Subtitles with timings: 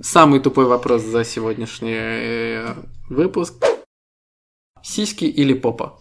[0.00, 2.74] Самый тупой вопрос за сегодняшний э,
[3.08, 3.54] выпуск.
[4.82, 5.98] Сиськи или попа?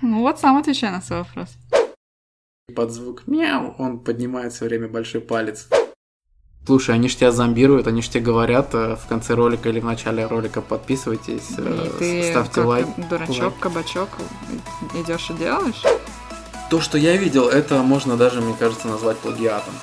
[0.00, 1.50] Ну вот сам отвечай на свой вопрос.
[2.74, 5.68] Под звук мяу он поднимает все время большой палец.
[6.64, 9.84] Слушай, они ж тебя зомбируют, они ж тебе говорят э, в конце ролика или в
[9.84, 12.86] начале ролика подписывайтесь, э, и ставьте как лайк.
[13.10, 13.54] Дурачок, лайк.
[13.60, 14.08] кабачок,
[14.94, 15.82] идешь и делаешь.
[16.70, 19.74] То, что я видел, это можно даже, мне кажется, назвать плагиатом.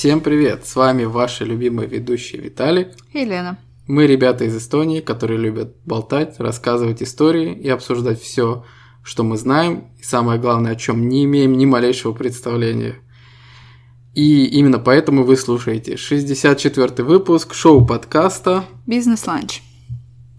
[0.00, 0.64] Всем привет!
[0.66, 3.58] С вами ваши любимые ведущие Виталик и Лена.
[3.86, 8.64] Мы ребята из Эстонии, которые любят болтать, рассказывать истории и обсуждать все,
[9.02, 12.94] что мы знаем, и самое главное, о чем не имеем ни малейшего представления.
[14.14, 19.60] И именно поэтому вы слушаете 64-й выпуск шоу-подкаста «Бизнес-ланч».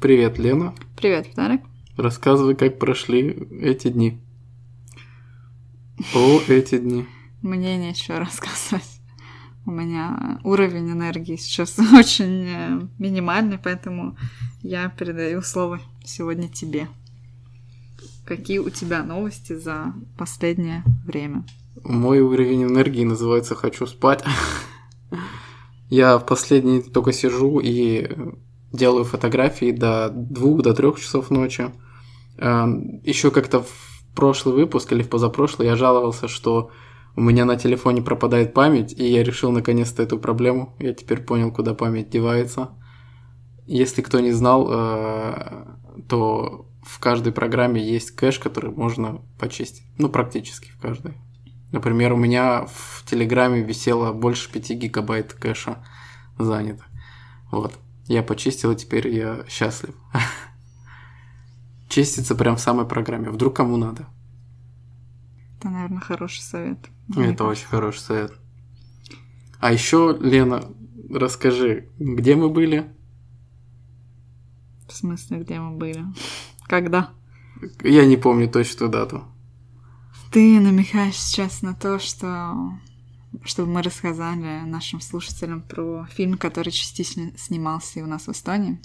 [0.01, 0.73] Привет, Лена.
[0.97, 1.61] Привет, Виталик.
[1.97, 4.17] Рассказывай, как прошли эти дни.
[6.15, 7.05] О, эти дни.
[7.43, 8.87] Мне нечего рассказывать
[9.71, 14.17] у меня уровень энергии сейчас очень э, минимальный, поэтому
[14.61, 16.87] я передаю слово сегодня тебе.
[18.25, 21.45] Какие у тебя новости за последнее время?
[21.83, 24.23] Мой уровень энергии называется «хочу спать».
[25.89, 28.09] Я в последний только сижу и
[28.71, 31.65] делаю фотографии до двух, до трех часов ночи.
[32.37, 36.71] Эм, Еще как-то в прошлый выпуск или в позапрошлый я жаловался, что
[37.15, 40.73] у меня на телефоне пропадает память, и я решил наконец-то эту проблему.
[40.79, 42.69] Я теперь понял, куда память девается.
[43.67, 45.65] Если кто не знал, э,
[46.07, 49.83] то в каждой программе есть кэш, который можно почистить.
[49.97, 51.13] Ну, практически в каждой.
[51.71, 55.85] Например, у меня в Телеграме висело больше 5 гигабайт кэша
[56.39, 56.83] занято.
[57.51, 57.73] Вот.
[58.07, 59.95] Я почистил, и теперь я счастлив.
[61.89, 63.29] Чистится прям в самой программе.
[63.29, 64.07] Вдруг кому надо.
[65.61, 66.79] Это, наверное, хороший совет.
[67.15, 68.33] Это очень хороший совет.
[69.59, 70.65] А еще, Лена,
[71.11, 72.91] расскажи, где мы были?
[74.87, 76.03] В смысле, где мы были?
[76.65, 77.11] Когда?
[77.83, 79.23] Я не помню точную дату.
[80.31, 82.55] Ты намекаешь сейчас на то, что
[83.43, 88.81] чтобы мы рассказали нашим слушателям про фильм, который частично снимался и у нас в Эстонии.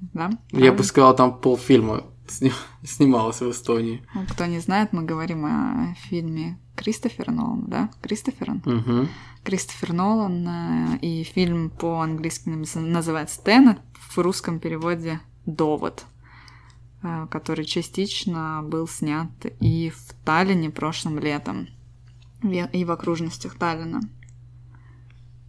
[0.00, 0.30] Да?
[0.50, 0.66] Правильно?
[0.72, 2.52] Я бы сказал, там полфильма сни...
[2.82, 4.02] снималась в Эстонии.
[4.14, 7.90] Ну, кто не знает, мы говорим о фильме Кристофера Нолана, да?
[8.00, 8.62] Кристоферон?
[8.64, 9.08] Угу.
[9.44, 16.04] Кристофер Нолан, э, и фильм по-английски называется «Теннет», в русском переводе «Довод»,
[17.02, 19.30] э, который частично был снят
[19.60, 21.68] и в Таллине прошлым летом,
[22.42, 24.00] и в окружностях Таллина.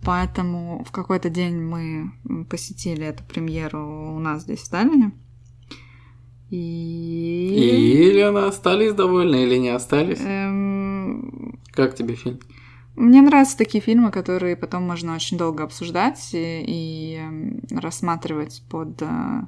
[0.04, 2.12] Поэтому в какой-то день мы
[2.50, 5.12] посетили эту премьеру у нас здесь в Таллине–
[6.52, 7.54] и...
[7.54, 10.20] Или она остались довольны, или не остались.
[10.22, 11.60] Эм...
[11.72, 12.40] Как тебе фильм?
[12.98, 19.02] Мне нравятся такие фильмы, которые потом можно очень долго обсуждать и, и эм, рассматривать под
[19.02, 19.42] э,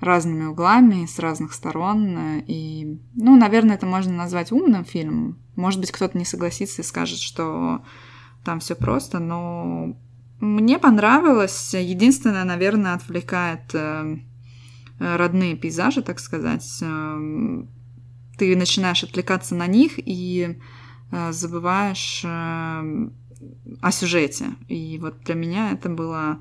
[0.00, 2.42] разными углами, с разных сторон.
[2.46, 5.38] И, ну, наверное, это можно назвать умным фильмом.
[5.56, 7.80] Может быть, кто-то не согласится и скажет, что
[8.44, 9.96] там все просто, но
[10.38, 11.72] мне понравилось.
[11.72, 14.26] Единственное, наверное, отвлекает эм,
[15.02, 17.62] Э, родные пейзажи, так сказать, э,
[18.38, 20.58] ты начинаешь отвлекаться на них и
[21.10, 24.50] э, забываешь о сюжете.
[24.68, 26.38] И вот для меня это было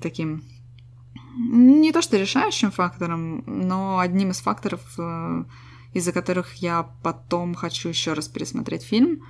[0.00, 0.44] таким
[1.36, 4.80] не то что решающим фактором, но одним из факторов,
[5.92, 9.22] из-за которых я потом хочу еще раз пересмотреть фильм,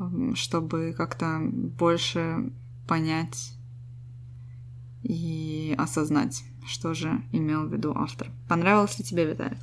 [0.00, 2.52] эм, чтобы как-то больше
[2.88, 3.52] понять
[5.04, 8.28] и осознать что же имел в виду автор.
[8.48, 9.58] Понравилось ли тебе, Виталик?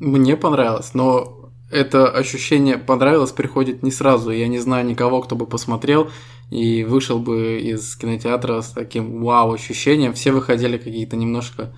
[0.00, 4.30] Мне понравилось, но это ощущение понравилось приходит не сразу.
[4.30, 6.10] Я не знаю никого, кто бы посмотрел
[6.50, 10.12] и вышел бы из кинотеатра с таким вау ощущением.
[10.14, 11.72] Все выходили какие-то немножко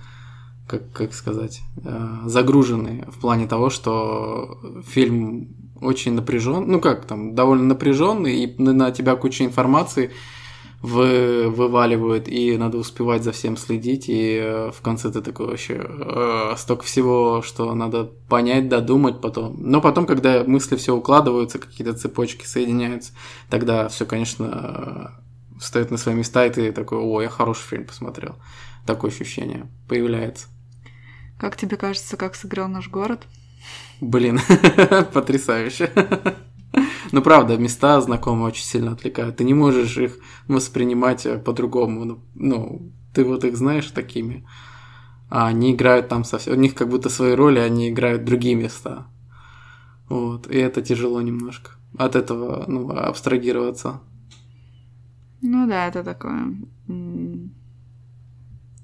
[0.67, 5.49] как, как сказать, э, загруженные в плане того, что фильм
[5.81, 10.11] очень напряжен, ну как там, довольно напряженный, и на тебя куча информации,
[10.81, 15.75] вы, вываливают, и надо успевать за всем следить, и э, в конце ты такой вообще
[15.79, 19.55] э, столько всего, что надо понять, додумать потом.
[19.59, 23.13] Но потом, когда мысли все укладываются, какие-то цепочки соединяются,
[23.49, 25.11] тогда все, конечно,
[25.55, 28.35] э, встает на свои места, и ты такой, о, я хороший фильм посмотрел.
[28.87, 30.47] Такое ощущение появляется.
[31.37, 33.21] Как тебе кажется, как сыграл наш город?
[33.99, 34.39] Блин,
[35.13, 35.91] потрясающе.
[37.11, 39.37] Ну, правда, места знакомые очень сильно отвлекают.
[39.37, 42.05] Ты не можешь их воспринимать э, по-другому.
[42.05, 44.45] Ну, ну, ты вот их знаешь такими,
[45.29, 46.53] а они играют там совсем...
[46.53, 49.07] У них как будто свои роли, а они играют другие места.
[50.07, 51.71] Вот, и это тяжело немножко.
[51.97, 54.01] От этого, ну, абстрагироваться.
[55.41, 56.55] Ну да, это такое.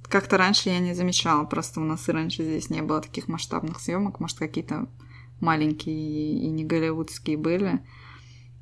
[0.10, 3.80] Как-то раньше я не замечала, просто у нас и раньше здесь не было таких масштабных
[3.80, 4.88] съемок, может, какие-то
[5.39, 7.84] маленькие и не голливудские были.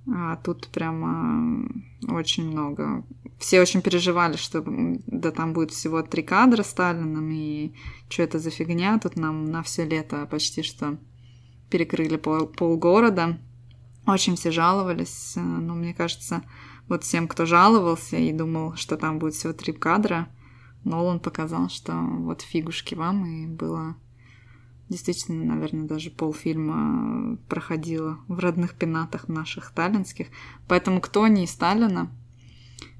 [0.07, 1.67] А тут прямо
[2.07, 3.03] очень много.
[3.39, 7.73] Все очень переживали, что да там будет всего три кадра Сталином, и
[8.09, 10.97] что это за фигня, тут нам на все лето почти что
[11.71, 13.39] перекрыли пол, полгорода.
[14.05, 16.43] Очень все жаловались, э, но мне кажется,
[16.87, 20.29] вот всем, кто жаловался и думал, что там будет всего три кадра,
[20.83, 23.95] Нолан показал, что вот фигушки вам, и было
[24.87, 30.27] Действительно, наверное, даже полфильма э, проходило в родных пенатах наших таллинских.
[30.67, 32.11] Поэтому кто не из Таллина,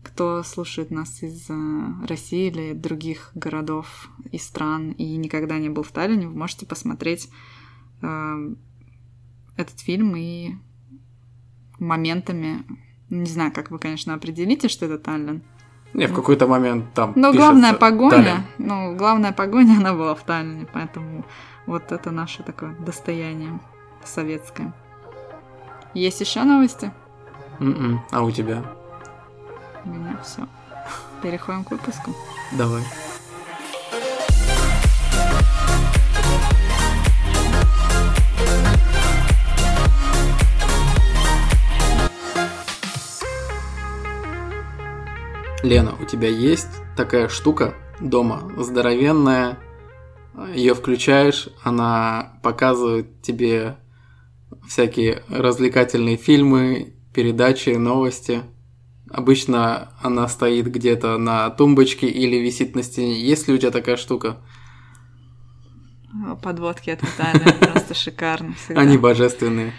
[0.01, 5.83] кто слушает нас из э, России или других городов и стран и никогда не был
[5.83, 7.29] в Таллине, вы можете посмотреть
[8.01, 8.49] э,
[9.55, 10.53] этот фильм и
[11.79, 12.63] моментами,
[13.11, 15.43] не знаю, как вы, конечно, определите, что это Таллин.
[15.93, 17.13] Не, в какой-то момент там.
[17.15, 18.69] Но главная погоня, Таллин.
[18.69, 21.23] ну главная погоня, она была в Таллине, поэтому
[21.67, 23.59] вот это наше такое достояние
[24.03, 24.71] советское.
[25.95, 26.91] Есть еще новости?
[27.59, 27.73] Mm-mm.
[27.75, 28.01] М-м.
[28.11, 28.63] А у тебя?
[29.83, 30.45] У меня все.
[31.23, 32.11] Переходим к выпуску.
[32.55, 32.83] Давай.
[45.63, 49.57] Лена, у тебя есть такая штука дома, здоровенная
[50.53, 53.77] ее включаешь, она показывает тебе
[54.67, 58.41] всякие развлекательные фильмы, передачи, новости.
[59.09, 63.19] Обычно она стоит где-то на тумбочке или висит на стене.
[63.21, 64.37] Есть ли у тебя такая штука?
[66.27, 69.73] А, подводки от Виталия просто шикарно Они божественные.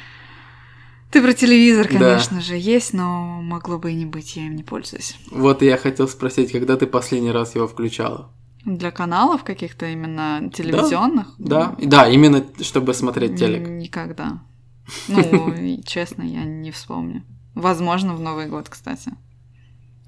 [1.11, 4.63] Ты про телевизор, конечно же, есть, но могло бы и не быть, я им не
[4.65, 5.17] пользуюсь.
[5.31, 8.33] Вот я хотел спросить, когда ты последний раз его включала?
[8.67, 11.29] Для каналов каких-то именно телевизионных?
[11.39, 13.69] Да, да, да, именно чтобы смотреть телек.
[13.69, 14.39] Никогда.
[15.09, 17.23] Ну, честно, я не вспомню.
[17.57, 19.11] Возможно, в Новый год, кстати.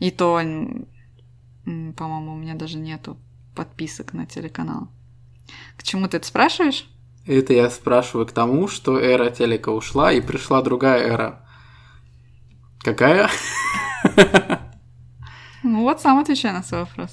[0.01, 0.41] И то,
[1.65, 3.17] по-моему, у меня даже нету
[3.57, 4.87] подписок на телеканал.
[5.77, 6.89] К чему ты это спрашиваешь?
[7.27, 11.45] Это я спрашиваю к тому, что эра телека ушла и пришла другая эра.
[12.83, 13.29] Какая?
[15.65, 17.11] Ну вот сам отвечай на свой вопрос.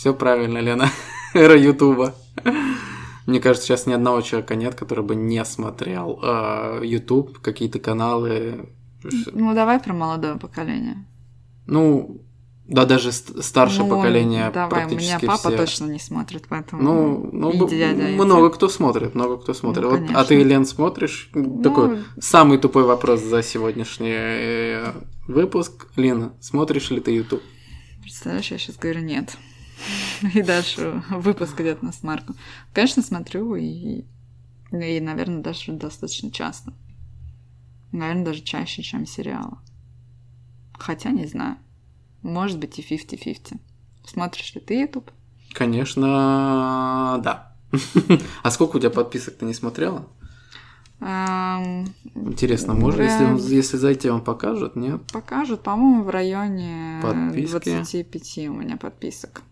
[0.00, 0.88] Все правильно, Лена.
[1.34, 2.14] Эра Ютуба.
[3.26, 6.98] Мне кажется, сейчас ни одного человека нет, который бы не смотрел э,
[7.42, 8.70] какие-то каналы.
[9.30, 11.04] Ну, давай про молодое поколение.
[11.66, 12.22] Ну,
[12.66, 15.56] да, даже старшее ну, поколение давай, практически у меня папа все.
[15.58, 16.82] точно не смотрит, поэтому...
[16.82, 18.52] Ну, ну и дядя, много и...
[18.54, 19.82] кто смотрит, много кто смотрит.
[19.84, 21.28] Ну, вот, а ты, Лен, смотришь?
[21.34, 21.60] Ну...
[21.62, 24.92] Такой самый тупой вопрос за сегодняшний э,
[25.28, 25.88] выпуск.
[25.96, 27.42] Лена, смотришь ли ты YouTube?
[28.02, 29.36] Представляешь, я сейчас говорю нет.
[30.34, 32.34] и дальше выпуск идет на смарку.
[32.72, 33.64] Конечно, смотрю и,
[34.70, 36.72] и, наверное, даже достаточно часто.
[37.92, 39.56] Наверное, даже чаще, чем сериалы.
[40.78, 41.56] Хотя не знаю.
[42.22, 43.58] Может быть и 50-50.
[44.04, 45.10] Смотришь ли ты YouTube?
[45.52, 47.48] Конечно, да.
[48.42, 50.06] А сколько у тебя подписок ты не смотрела?
[51.00, 55.02] Эм, Интересно, может, если, если зайти, он покажет, нет?
[55.12, 57.50] Покажет, по-моему, в районе Подписки.
[57.70, 59.42] 25 у меня подписок.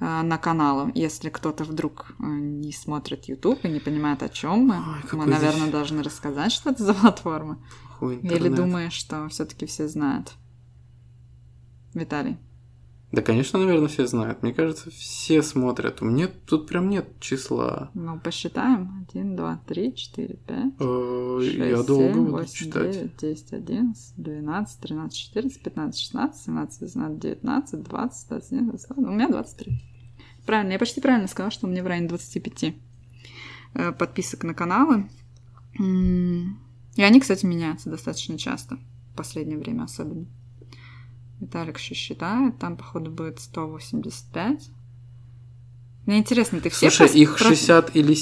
[0.00, 4.66] Э, на каналам, если кто-то вдруг э, не смотрит YouTube и не понимает, о чем
[4.68, 4.76] мы.
[4.76, 5.72] Ой, мы, наверное, здесь...
[5.72, 7.58] должны рассказать, что это за платформа.
[8.00, 10.32] Или думаешь, что все-таки все знают.
[11.92, 12.38] Виталий.
[13.12, 14.42] Да, конечно, наверное, все знают.
[14.44, 16.00] Мне кажется, все смотрят.
[16.00, 17.90] У меня тут прям нет числа.
[17.92, 19.04] Ну, посчитаем.
[19.10, 22.90] один, два, три, четыре, пять, 6, э, Я долго 7, 8, читать.
[22.96, 26.12] 9, 10, 11, 12, 13, 14, 15,
[27.18, 28.50] девятнадцать, двадцать, двадцать.
[28.50, 29.80] 19, 20, У меня двадцать три
[30.50, 32.74] правильно, я почти правильно сказала, что у меня в районе 25
[33.74, 35.08] э, подписок на каналы.
[35.78, 38.76] И они, кстати, меняются достаточно часто.
[39.12, 40.26] В последнее время особенно.
[41.40, 42.58] Виталик еще считает.
[42.58, 44.70] Там, походу, будет 185.
[46.06, 48.16] Мне интересно, ты все Слушай, их 60 или...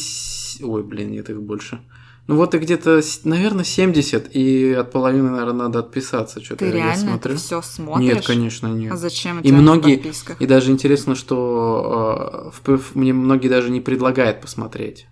[0.65, 1.81] Ой, блин, нет, их больше.
[2.29, 6.45] Ну вот и где-то, наверное, 70, и от половины, наверное, надо отписаться.
[6.45, 7.33] Что-то Ты реально смотрю.
[7.33, 8.05] это все смотришь?
[8.15, 8.93] Нет, конечно, нет.
[8.93, 10.37] А зачем это и многие, подписка?
[10.39, 15.07] И даже интересно, что э, в, мне многие даже не предлагают посмотреть.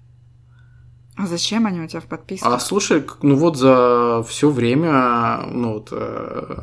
[1.16, 2.44] А зачем они у тебя в подписке?
[2.46, 5.88] А слушай, ну вот за все время, ну вот...
[5.92, 6.58] Э,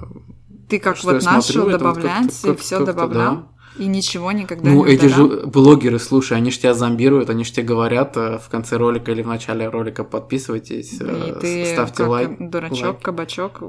[0.69, 3.36] Ты как вот начал смотрю, добавлять, это, вот как, и все добавлял?
[3.38, 3.48] Да.
[3.77, 7.43] И ничего никогда ну, не Ну, эти же блогеры, слушай, они же тебя зомбируют, они
[7.43, 11.65] же тебе говорят э, в конце ролика или в начале ролика подписывайтесь, э, и ты
[11.73, 12.29] ставьте как лайк.
[12.39, 13.01] дурачок, лайк.
[13.01, 13.63] кабачок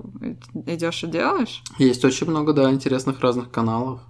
[0.67, 1.63] идешь и делаешь?
[1.79, 4.01] Есть очень много, да, интересных разных каналов.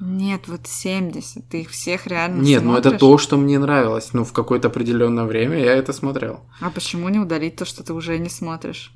[0.00, 2.82] Нет, вот 70, ты их всех реально Нет, смотришь?
[2.84, 4.10] ну это то, что мне нравилось.
[4.12, 6.40] Ну, в какое-то определенное время я это смотрел.
[6.60, 8.92] А почему не удалить то, что ты уже не смотришь?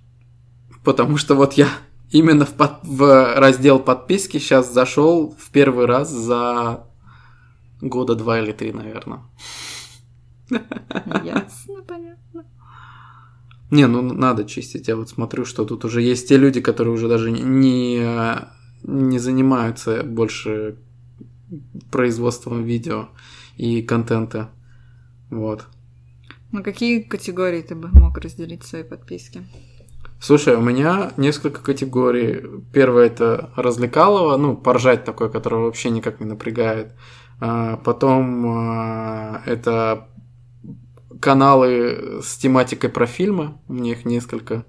[0.83, 1.69] Потому что вот я
[2.11, 6.85] именно в, под, в раздел подписки сейчас зашел в первый раз за
[7.81, 9.21] года два или три, наверное.
[10.51, 12.45] Ясно, понятно.
[13.71, 14.89] Не, ну надо чистить.
[14.89, 18.03] Я вот смотрю, что тут уже есть те люди, которые уже даже не,
[18.83, 20.77] не занимаются больше
[21.91, 23.09] производством видео
[23.57, 24.51] и контента.
[25.31, 25.67] Вот.
[26.51, 29.43] Ну какие категории ты бы мог разделить свои подписки?
[30.21, 32.43] Слушай, у меня несколько категорий.
[32.73, 36.93] Первое это развлекалово, ну, поржать такое, которое вообще никак не напрягает.
[37.41, 40.09] А, потом а, это
[41.21, 44.65] каналы с тематикой про фильмы, у меня их несколько.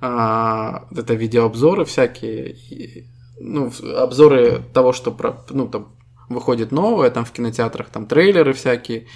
[0.00, 3.08] А, это видеообзоры всякие,
[3.40, 5.96] ну, обзоры того, что про, ну, там,
[6.28, 9.06] выходит новое, там в кинотеатрах там трейлеры всякие.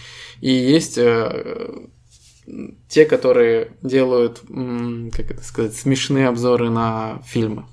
[0.40, 1.86] И есть э,
[2.88, 7.64] те, которые делают, как это сказать, смешные обзоры на фильмы.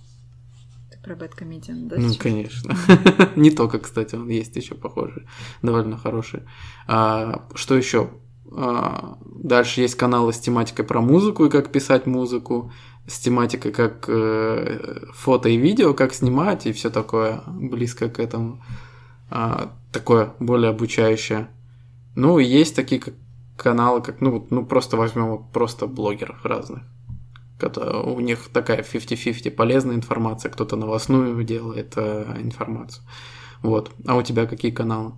[0.91, 1.95] Ты про Бэткомедиан, да?
[1.97, 2.75] Ну, конечно.
[3.35, 5.23] Не только, кстати, он есть еще похожий,
[5.61, 6.41] довольно хороший.
[6.87, 8.09] А, что еще?
[8.55, 12.71] А, дальше есть каналы с тематикой про музыку и как писать музыку,
[13.07, 18.63] с тематикой как э, фото и видео, как снимать и все такое близко к этому.
[19.31, 21.49] А, такое более обучающее.
[22.15, 23.13] Ну, и есть такие, как
[23.61, 26.81] каналы, как, ну, ну просто возьмем вот просто блогеров разных.
[28.05, 33.03] У них такая 50-50 полезная информация, кто-то новостную делает э, информацию.
[33.61, 33.91] Вот.
[34.07, 35.11] А у тебя какие каналы?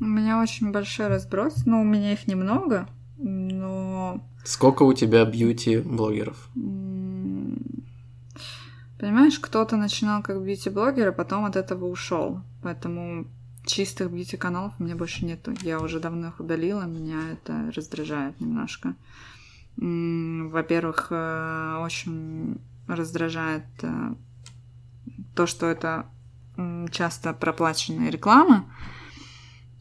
[0.00, 4.20] У меня очень большой разброс, но ну, у меня их немного, но...
[4.44, 6.48] Сколько у тебя бьюти-блогеров?
[8.98, 12.40] Понимаешь, кто-то начинал как бьюти-блогер, а потом от этого ушел.
[12.64, 13.26] Поэтому
[13.68, 15.54] чистых бьюти-каналов у меня больше нету.
[15.62, 18.94] Я уже давно их удалила, меня это раздражает немножко.
[19.76, 22.56] Во-первых, э, очень
[22.88, 24.14] раздражает э,
[25.36, 26.06] то, что это
[26.90, 28.64] часто проплаченные рекламы.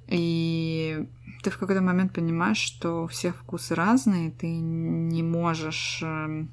[0.08, 1.08] И
[1.42, 6.00] ты в какой-то момент понимаешь, что у всех вкусы разные, ты не можешь...
[6.04, 6.52] Эм,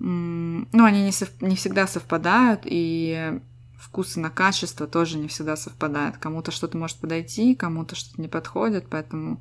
[0.00, 1.30] ну, они не, сов...
[1.40, 3.40] не всегда совпадают, и
[3.78, 6.18] вкусы на качество тоже не всегда совпадает.
[6.18, 9.40] Кому-то что-то может подойти, кому-то что-то не подходит, поэтому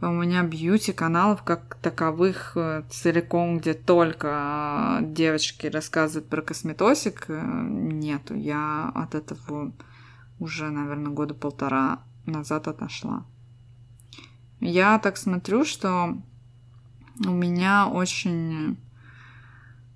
[0.00, 7.40] у меня бьюти-каналов как таковых э, целиком, где только э, девочки рассказывают про косметосик, э,
[7.40, 8.34] нету.
[8.34, 9.72] Я от этого
[10.40, 13.24] уже, наверное, года полтора назад отошла.
[14.58, 16.18] Я так смотрю, что
[17.24, 18.76] у меня очень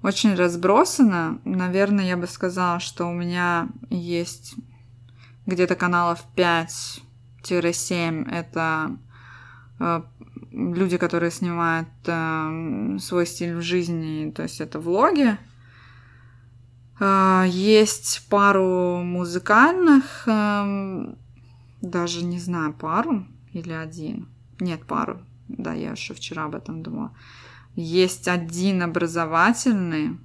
[0.02, 1.38] очень разбросано.
[1.44, 4.54] Наверное, я бы сказала, что у меня есть
[5.46, 8.30] где-то каналов 5-7.
[8.30, 8.96] Это
[9.80, 10.02] э,
[10.52, 15.36] люди, которые снимают э, свой стиль в жизни, то есть это влоги.
[17.00, 21.16] Э, есть пару музыкальных, эм,
[21.80, 24.28] даже не знаю, пару или один.
[24.60, 25.20] Нет, пару.
[25.48, 27.12] Да, я еще вчера об этом думала.
[27.76, 30.18] Есть один образовательный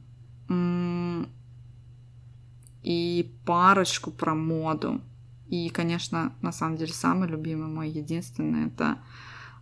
[2.82, 5.02] и парочку про моду.
[5.50, 9.00] И, конечно, на самом деле самый любимый мой единственный это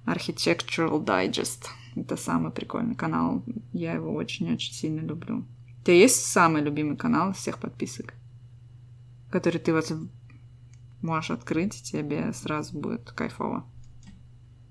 [0.05, 1.65] Architectural Digest.
[1.95, 3.43] Это самый прикольный канал.
[3.73, 5.43] Я его очень-очень сильно люблю.
[5.81, 8.13] У тебя есть самый любимый канал всех подписок?
[9.31, 9.91] Который ты вот
[11.01, 13.65] можешь открыть, и тебе сразу будет кайфово.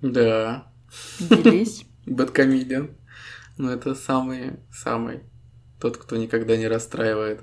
[0.02, 0.68] Да.
[1.18, 1.84] Делись.
[2.06, 2.90] Бэткомедиан
[3.58, 5.22] ну это самый-самый
[5.80, 7.42] тот, кто никогда не расстраивает.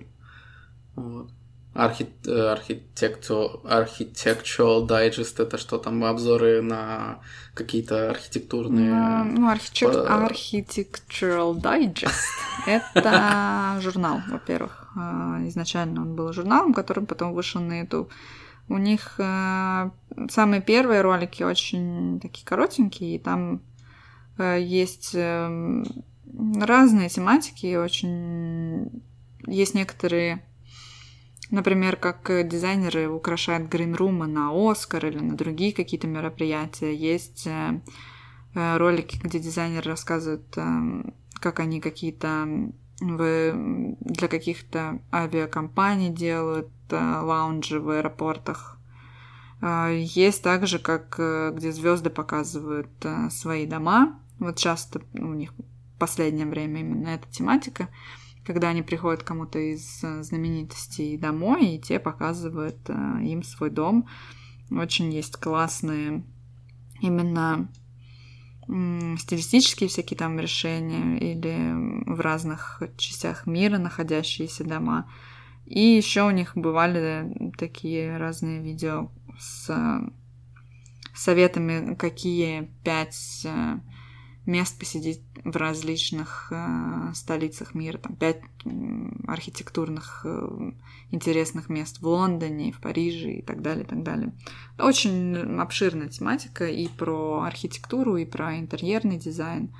[0.95, 1.29] Вот.
[1.73, 7.19] Архит, э, архитекту, Architectural Digest это что там, обзоры на
[7.53, 8.93] какие-то архитектурные...
[8.95, 9.97] Ну, ну архитектур, по...
[10.09, 12.09] Architectural Digest
[12.65, 14.87] это журнал, во-первых.
[14.97, 18.09] А, изначально он был журналом, который потом вышел на YouTube.
[18.69, 19.89] У них э,
[20.29, 23.61] самые первые ролики очень такие коротенькие, и там
[24.37, 25.85] Э, есть эм,
[26.59, 29.01] разные тематики, очень
[29.47, 30.43] есть некоторые,
[31.51, 36.95] например, как дизайнеры украшают грин-румы на Оскар или на другие какие-то мероприятия.
[36.95, 37.81] Есть э,
[38.55, 42.47] э, ролики, где дизайнеры рассказывают, эм, как они какие-то
[43.01, 48.79] для каких-то авиакомпаний делают лаунжи в аэропортах.
[49.61, 51.19] Есть также, как
[51.55, 52.87] где звезды показывают
[53.31, 57.87] свои дома, вот часто у них в последнее время именно эта тематика,
[58.45, 64.07] когда они приходят кому-то из э, знаменитостей домой, и те показывают э, им свой дом.
[64.69, 66.23] Очень есть классные
[67.01, 67.69] именно
[68.67, 75.07] стилистические всякие там решения или в разных частях мира находящиеся дома.
[75.67, 79.71] И еще у них бывали э, такие разные видео с
[81.15, 83.45] советами, какие пять
[84.45, 87.97] мест посидеть в различных э, столицах мира.
[87.97, 88.41] Там пять
[89.27, 90.71] архитектурных э,
[91.11, 94.33] интересных мест в Лондоне, в Париже и так далее, и так далее.
[94.77, 99.73] Очень обширная тематика и про архитектуру, и про интерьерный дизайн.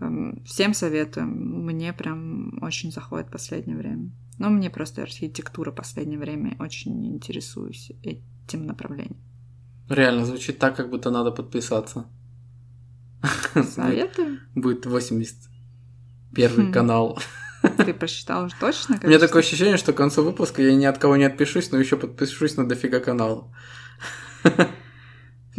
[0.00, 1.26] Эм, всем советую.
[1.26, 4.10] Мне прям очень заходит в последнее время.
[4.38, 9.18] Но ну, мне просто архитектура в последнее время очень интересуюсь этим направлением.
[9.90, 12.06] Реально звучит так, как будто надо подписаться.
[13.22, 14.40] Советуем.
[14.54, 16.72] Будет 81 хм.
[16.72, 17.18] канал.
[17.78, 18.98] Ты посчитал уже точно?
[19.02, 21.78] У меня такое ощущение, что к концу выпуска я ни от кого не отпишусь, но
[21.78, 23.52] еще подпишусь на дофига канал.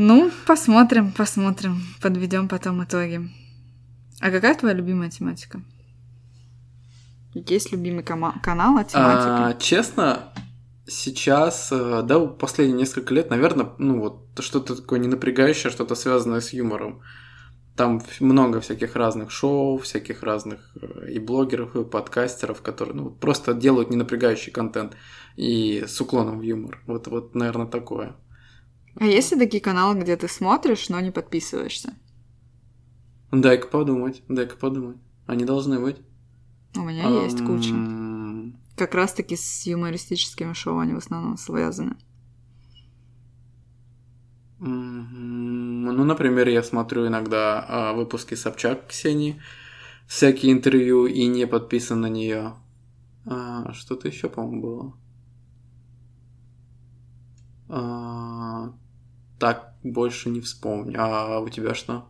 [0.01, 1.81] Ну, посмотрим, посмотрим.
[2.01, 3.29] Подведем потом итоги.
[4.21, 5.59] А какая твоя любимая тематика?
[7.33, 8.31] Есть любимый канал,
[8.77, 9.47] а тематика?
[9.47, 10.31] А, честно,
[10.87, 16.53] сейчас, э, да, последние несколько лет, наверное, ну вот что-то такое ненапрягающее, что-то связанное с
[16.53, 17.01] юмором.
[17.79, 23.53] Там много всяких разных шоу, всяких разных э, и блогеров, и подкастеров, которые ну, просто
[23.53, 24.97] делают ненапрягающий контент
[25.37, 26.83] и с уклоном в юмор.
[26.87, 28.17] Вот, вот, наверное, такое.
[28.95, 31.93] А есть ли такие каналы, где ты смотришь, но не подписываешься?
[33.31, 34.97] Дай-ка подумать, дай-ка подумать.
[35.25, 35.95] Они должны быть.
[36.75, 37.73] У меня а, есть куча.
[38.75, 41.95] Как раз-таки с юмористическими шоу они в основном связаны.
[44.61, 49.41] Ну, например, я смотрю иногда а, выпуски Собчак Ксении,
[50.05, 52.55] всякие интервью и не подписан на нее.
[53.25, 54.93] А, что-то еще, по-моему, было.
[57.69, 58.73] А,
[59.39, 60.95] так, больше не вспомню.
[60.99, 62.05] А у тебя что?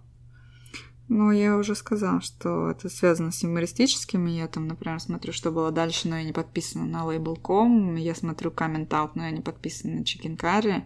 [1.07, 4.25] Ну, я уже сказала, что это связано с юмористическим.
[4.25, 7.93] Я там, например, смотрю, что было дальше, но я не подписана на Label.com.
[7.95, 10.85] Я смотрю Comment Out, но я не подписана на Chicken Curry.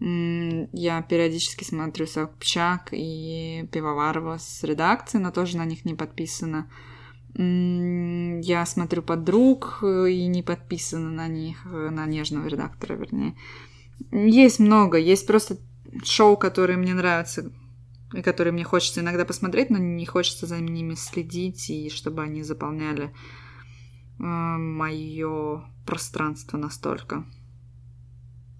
[0.00, 6.70] Я периодически смотрю Сапчак и Пивоварова с редакции, но тоже на них не подписано.
[7.34, 13.34] Я смотрю подруг и не подписано на них, э, на нежного редактора, вернее.
[14.10, 15.58] Есть много, есть просто
[16.02, 17.52] шоу, которые мне нравятся,
[18.14, 22.42] и которые мне хочется иногда посмотреть, но не хочется за ними следить, и чтобы они
[22.42, 23.12] заполняли
[24.18, 27.26] э, мое пространство настолько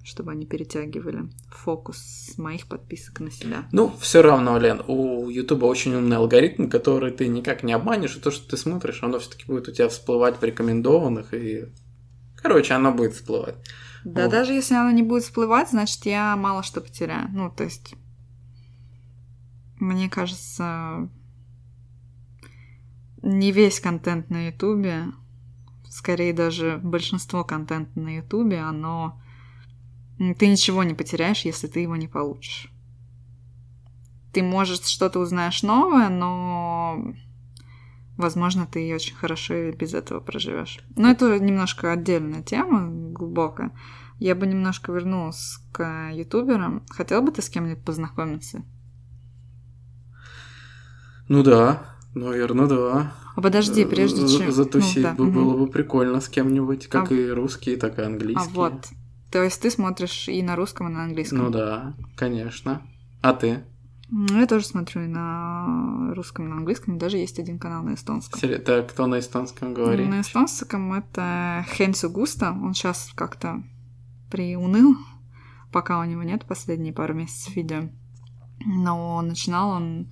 [0.07, 3.69] чтобы они перетягивали фокус с моих подписок на себя.
[3.73, 8.21] Ну, все равно, Лен, у Ютуба очень умный алгоритм, который ты никак не обманешь, и
[8.21, 11.65] то, что ты смотришь, оно все-таки будет у тебя всплывать в рекомендованных, и,
[12.37, 13.57] короче, оно будет всплывать.
[14.05, 14.31] Да, вот.
[14.31, 17.29] даже если оно не будет всплывать, значит, я мало что потеряю.
[17.33, 17.97] Ну, то есть,
[19.81, 21.09] мне кажется,
[23.25, 25.07] не весь контент на Ютубе,
[25.91, 29.21] скорее даже большинство контента на Ютубе, оно
[30.19, 32.71] ты ничего не потеряешь, если ты его не получишь.
[34.33, 37.15] Ты, может, что-то узнаешь новое, но,
[38.17, 40.81] возможно, ты очень хорошо и без этого проживешь.
[40.97, 43.71] Но это немножко отдельная тема, глубокая.
[44.19, 46.83] Я бы немножко вернулась к ютуберам.
[46.89, 48.63] Хотел бы ты с кем-нибудь познакомиться?
[51.29, 53.13] Ну да, наверное, да.
[53.35, 54.51] А подожди, прежде чем...
[54.53, 55.31] Затусить ну, да.
[55.31, 57.15] было бы прикольно с кем-нибудь, как а...
[57.15, 58.47] и русские, так и английские.
[58.47, 58.89] А вот,
[59.37, 61.39] то есть ты смотришь и на русском, и на английском.
[61.39, 62.81] Ну да, конечно.
[63.21, 63.65] А ты?
[64.09, 66.97] Ну, я тоже смотрю и на русском, и на английском.
[66.97, 68.41] И Даже есть один канал на эстонском.
[68.49, 70.09] Это кто на эстонском говорит?
[70.09, 72.53] На эстонском это Хенсу Густа.
[72.53, 73.63] Он сейчас как-то
[74.33, 74.95] приуныл,
[75.71, 77.91] пока у него нет последние пару месяцев видео.
[78.65, 80.07] Но начинал он...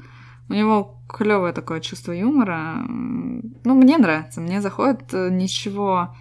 [0.51, 2.75] У него клевое такое чувство юмора.
[2.87, 6.15] Ну, мне нравится, мне заходит э, ничего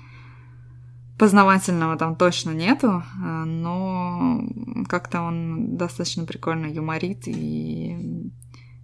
[1.17, 4.41] Познавательного там точно нету, э, но
[4.89, 8.31] как-то он достаточно прикольно юморит, и,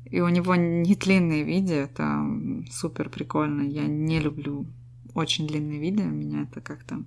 [0.05, 2.23] и у него не длинные видео, это
[2.71, 3.63] супер прикольно.
[3.63, 4.67] Я не люблю
[5.15, 7.03] очень длинные видео, меня это как-то...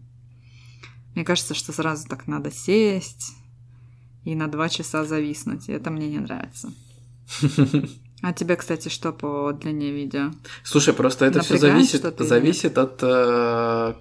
[1.14, 3.34] Мне кажется, что сразу так надо сесть
[4.24, 6.72] и на два часа зависнуть, и это мне не нравится.
[8.24, 10.30] А тебе, кстати, что по длине видео?
[10.62, 13.94] Слушай, просто это все зависит, зависит от э,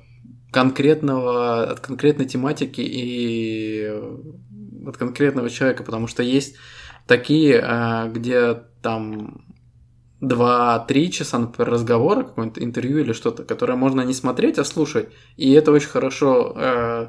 [0.51, 3.87] конкретного, от конкретной тематики и
[4.85, 6.55] от конкретного человека, потому что есть
[7.07, 9.45] такие, э, где там
[10.19, 15.09] 2-3 часа, например, разговора, какое то интервью или что-то, которое можно не смотреть, а слушать.
[15.37, 17.07] И это очень хорошо э,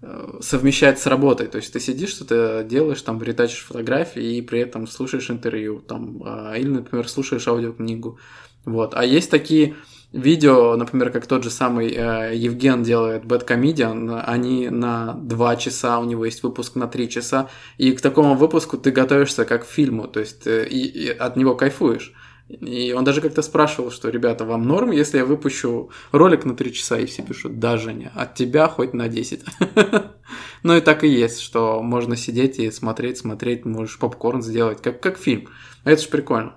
[0.00, 1.48] э с работой.
[1.48, 6.22] То есть ты сидишь, что-то делаешь, там перетачишь фотографии и при этом слушаешь интервью, там,
[6.24, 8.18] а, или, например, слушаешь аудиокнигу.
[8.64, 8.94] Вот.
[8.94, 9.74] А есть такие
[10.12, 15.98] видео, например, как тот же самый э, Евген делает Bad Comedian, они на 2 часа,
[16.00, 19.66] у него есть выпуск на 3 часа, и к такому выпуску ты готовишься как к
[19.66, 22.12] фильму, то есть э, и, и от него кайфуешь.
[22.48, 26.72] И он даже как-то спрашивал, что, ребята, вам норм, если я выпущу ролик на 3
[26.72, 29.42] часа, и все пишут, да, Женя, от тебя хоть на 10.
[30.64, 35.00] Ну и так и есть, что можно сидеть и смотреть, смотреть, можешь попкорн сделать, как,
[35.00, 35.48] как фильм.
[35.84, 36.56] Это же прикольно.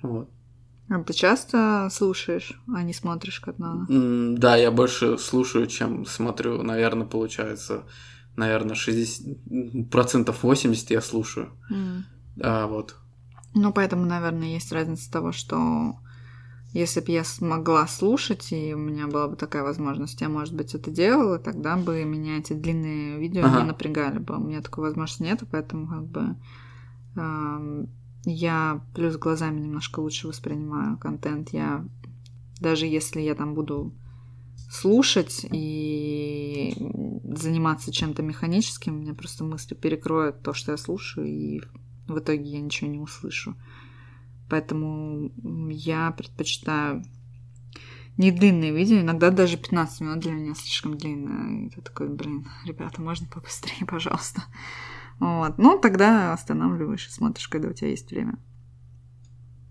[0.00, 0.28] Вот.
[0.94, 3.86] А ты часто слушаешь, а не смотришь как надо?
[4.38, 6.62] да, я больше слушаю, чем смотрю.
[6.62, 7.84] Наверное, получается,
[8.36, 9.90] наверное, 60...
[9.90, 11.50] процентов 80 я слушаю.
[11.70, 11.98] Mm.
[12.36, 12.96] Да, вот.
[13.54, 15.94] Ну, поэтому, наверное, есть разница того, что
[16.72, 20.74] если бы я смогла слушать, и у меня была бы такая возможность, я, может быть,
[20.74, 23.60] это делала, тогда бы меня эти длинные видео ага.
[23.60, 24.36] не напрягали бы.
[24.36, 27.86] У меня такой возможности нет, поэтому как бы
[28.24, 31.50] я плюс глазами немножко лучше воспринимаю контент.
[31.52, 31.84] Я
[32.60, 33.92] даже если я там буду
[34.70, 36.72] слушать и
[37.24, 41.60] заниматься чем-то механическим, мне просто мысли перекроют то, что я слушаю, и
[42.06, 43.56] в итоге я ничего не услышу.
[44.48, 45.32] Поэтому
[45.72, 47.02] я предпочитаю
[48.18, 51.66] не длинные видео, иногда даже 15 минут для меня слишком длинное.
[51.66, 54.44] И ты такой, блин, ребята, можно побыстрее, пожалуйста.
[55.22, 55.56] Вот.
[55.56, 58.40] Ну, тогда останавливаешь и смотришь, когда у тебя есть время.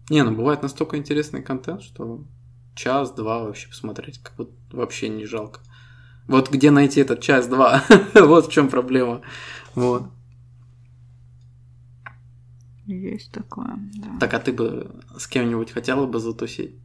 [0.10, 2.26] Не, ну бывает настолько интересный контент, что
[2.74, 5.60] час-два вообще посмотреть, как будто вообще не жалко.
[6.26, 7.84] Вот где найти этот час-два,
[8.14, 9.24] вот в чем проблема.
[9.76, 10.04] Вот.
[12.86, 14.20] Есть такое, да.
[14.22, 16.78] Так, а ты бы с кем-нибудь хотела бы затусить?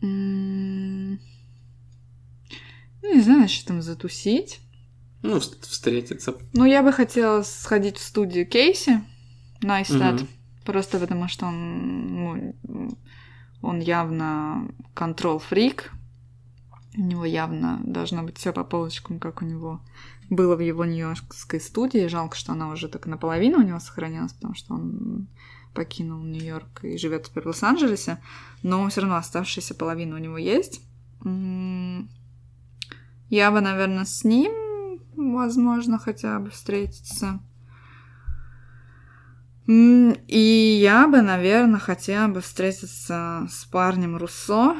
[0.00, 1.18] Mm -hmm.
[3.02, 4.63] Ну, не знаю, что там затусить.
[5.26, 6.34] Ну, встретиться.
[6.52, 9.00] Ну, я бы хотела сходить в студию Кейси
[9.62, 10.20] на Истат.
[10.20, 10.28] Угу.
[10.66, 12.88] Просто потому что он, ну,
[13.62, 15.92] он явно контрол-фрик.
[16.98, 19.80] У него явно должно быть все по полочкам, как у него
[20.28, 22.06] было в его нью-йоркской студии.
[22.06, 25.28] Жалко, что она уже так наполовину у него сохранилась, потому что он
[25.72, 28.18] покинул Нью-Йорк и живет теперь в Лос-Анджелесе.
[28.62, 30.82] Но все равно оставшаяся половина у него есть.
[31.24, 32.10] М-м,
[33.30, 34.52] я бы, наверное, с ним
[35.16, 37.40] возможно, хотя бы встретиться.
[39.66, 44.76] И я бы, наверное, хотела бы встретиться с парнем Руссо,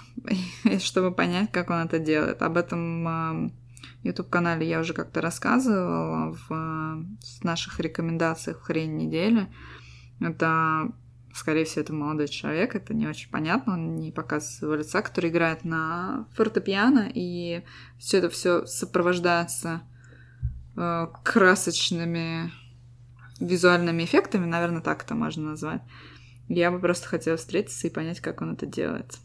[0.80, 2.42] чтобы понять, как он это делает.
[2.42, 3.52] Об этом
[4.02, 7.04] YouTube-канале я уже как-то рассказывала в э,
[7.42, 9.50] наших рекомендациях в «Хрень недели».
[10.20, 10.90] Это
[11.34, 15.30] скорее всего, это молодой человек, это не очень понятно, он не показывает своего лица, который
[15.30, 17.62] играет на фортепиано, и
[17.98, 19.82] все это все сопровождается
[20.76, 22.52] э, красочными
[23.38, 25.82] визуальными эффектами, наверное, так это можно назвать.
[26.48, 29.16] Я бы просто хотела встретиться и понять, как он это делает.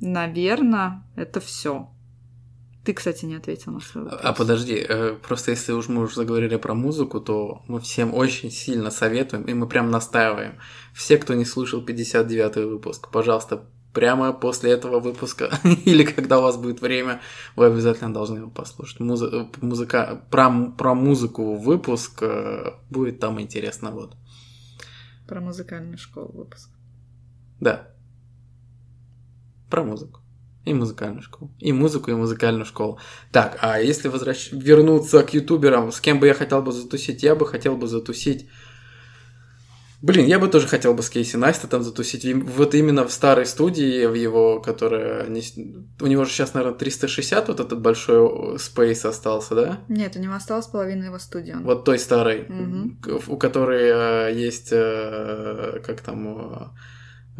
[0.00, 1.90] Наверное, это все.
[2.84, 4.20] Ты, кстати, не ответил на свой а, вопрос.
[4.24, 8.50] А подожди, э, просто если уж мы уже заговорили про музыку, то мы всем очень
[8.50, 10.54] сильно советуем, и мы прям настаиваем.
[10.94, 15.50] Все, кто не слушал 59 выпуск, пожалуйста, прямо после этого выпуска
[15.84, 17.20] или когда у вас будет время,
[17.54, 18.98] вы обязательно должны его послушать.
[19.00, 19.48] Музы...
[19.60, 20.24] Музыка...
[20.30, 20.50] Про...
[20.76, 23.90] про музыку выпуск э, будет там интересно.
[23.90, 24.16] Вот.
[25.28, 26.70] Про музыкальную школу выпуск.
[27.60, 27.90] Да.
[29.68, 30.22] Про музыку.
[30.70, 31.50] И музыкальную школу.
[31.58, 33.00] И музыку, и музыкальную школу.
[33.32, 34.52] Так, а если возвращ...
[34.52, 37.24] вернуться к ютуберам, с кем бы я хотел бы затусить?
[37.24, 38.46] Я бы хотел бы затусить...
[40.02, 42.24] Блин, я бы тоже хотел бы с Кейси Найста там затусить.
[42.56, 45.26] Вот именно в старой студии, в его, которая...
[45.26, 49.80] У него же сейчас, наверное, 360 вот этот большой спейс остался, да?
[49.88, 51.56] Нет, у него осталась половина его студии.
[51.64, 53.18] Вот той старой, угу.
[53.26, 56.72] у которой э, есть, э, как там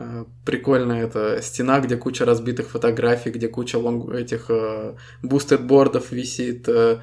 [0.00, 4.10] Э, прикольная эта стена, где куча разбитых фотографий, где куча лонг...
[4.14, 6.68] этих э, висит.
[6.68, 7.00] Э,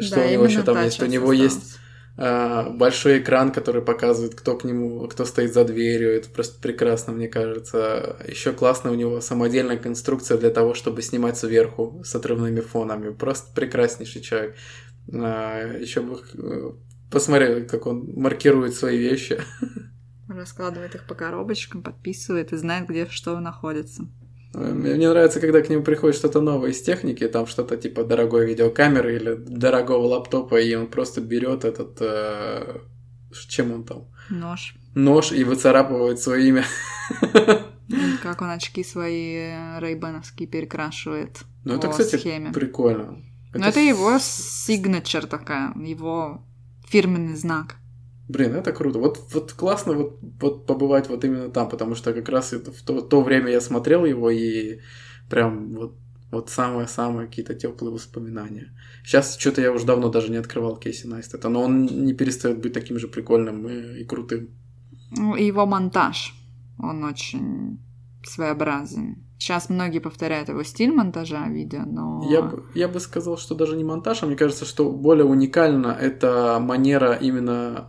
[0.00, 1.02] что да, у него еще там есть?
[1.02, 1.52] У него осталось.
[1.54, 1.78] есть
[2.18, 6.12] э, большой экран, который показывает, кто к нему, кто стоит за дверью.
[6.14, 8.16] Это просто прекрасно, мне кажется.
[8.28, 13.10] Еще классно у него самодельная конструкция для того, чтобы снимать сверху с отрывными фонами.
[13.12, 14.54] Просто прекраснейший человек.
[15.12, 16.70] Э, еще бы э,
[17.10, 19.40] посмотрел, как он маркирует свои вещи.
[20.28, 24.06] Раскладывает их по коробочкам, подписывает и знает, где что находится.
[24.54, 28.46] Э, мне нравится, когда к нему приходит что-то новое из техники, там что-то типа дорогой
[28.46, 31.96] видеокамеры или дорогого лаптопа, и он просто берет этот...
[32.00, 32.80] Э,
[33.48, 34.04] чем он там?
[34.28, 34.74] Нож.
[34.94, 36.64] Нож и выцарапывает свое имя.
[38.22, 39.46] Как он очки свои
[39.78, 41.38] рейбановские э, перекрашивает.
[41.64, 42.52] Ну, это, кстати, схеме.
[42.52, 43.22] прикольно.
[43.50, 43.58] Это...
[43.60, 46.44] Ну, это его сигначер такая, его
[46.86, 47.76] фирменный знак.
[48.28, 48.98] Блин, это круто.
[48.98, 52.82] Вот, вот классно вот, вот побывать вот именно там, потому что как раз это, в
[52.82, 54.80] то, то время я смотрел его и
[55.30, 55.96] прям вот
[56.30, 58.76] вот самые-самые какие-то теплые воспоминания.
[59.02, 62.74] Сейчас что-то я уже давно даже не открывал Кейси Найстета, но он не перестает быть
[62.74, 64.50] таким же прикольным и, и крутым.
[65.16, 66.34] Ну, и его монтаж,
[66.78, 67.78] он очень
[68.26, 69.24] своеобразен.
[69.38, 72.22] Сейчас многие повторяют его стиль монтажа видео, но...
[72.30, 75.96] Я бы, я бы сказал, что даже не монтаж, а мне кажется, что более уникально
[75.98, 77.88] это манера именно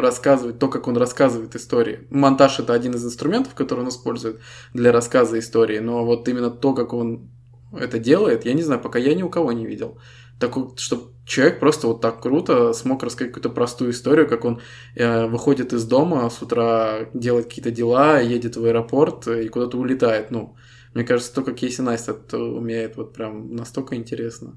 [0.00, 2.06] рассказывать то, как он рассказывает истории.
[2.10, 4.40] Монтаж— это один из инструментов, который он использует
[4.74, 7.30] для рассказа истории, но вот именно то, как он
[7.72, 9.98] это делает, я не знаю, пока я ни у кого не видел.
[10.40, 14.60] Так вот, чтобы человек просто вот так круто смог рассказать какую-то простую историю, как он
[14.96, 20.30] э, выходит из дома с утра, делать какие-то дела, едет в аэропорт и куда-то улетает.
[20.30, 20.56] Ну,
[20.94, 24.56] мне кажется, то, как Кейси Найстед умеет вот прям настолько интересно.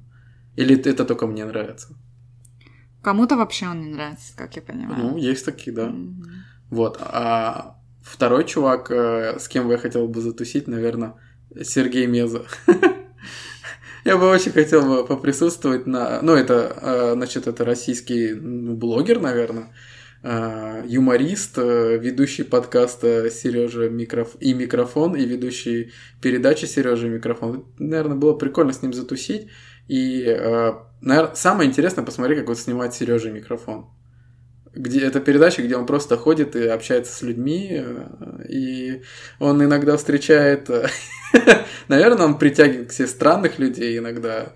[0.55, 1.95] Или это только мне нравится.
[3.03, 4.95] Кому-то вообще он не нравится, как я понимаю.
[4.97, 5.87] Ну, есть такие, да.
[5.89, 6.21] Mm-hmm.
[6.69, 6.97] Вот.
[7.01, 11.13] А второй чувак, э, с кем бы я хотел бы затусить, наверное,
[11.63, 12.43] Сергей Меза.
[14.05, 16.21] Я бы очень хотел бы поприсутствовать на...
[16.21, 19.67] Ну, это, э, значит, это российский ну, блогер, наверное,
[20.23, 24.35] э, юморист, ведущий подкаста Сережа Микроф...
[24.41, 27.63] и Микрофон, и ведущий передачи Сережа Микрофон.
[27.79, 29.47] Наверное, было прикольно с ним затусить.
[29.87, 33.87] И, э, наверное, самое интересное посмотреть, как вот снимает Сережа микрофон.
[34.73, 39.01] Где, это передача, где он просто ходит и общается с людьми, э, и
[39.39, 40.69] он иногда встречает...
[40.69, 40.87] Э,
[41.87, 44.53] наверное, он притягивает к себе странных людей иногда.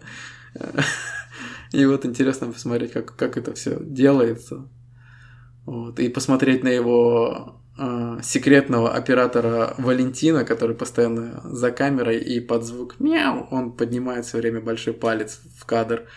[1.73, 4.69] И вот интересно посмотреть, как, как это все делается.
[5.65, 5.99] Вот.
[5.99, 12.99] И посмотреть на его Э, секретного оператора Валентина, который постоянно за камерой и под звук
[12.99, 16.07] мяу, он поднимает все время большой палец в кадр.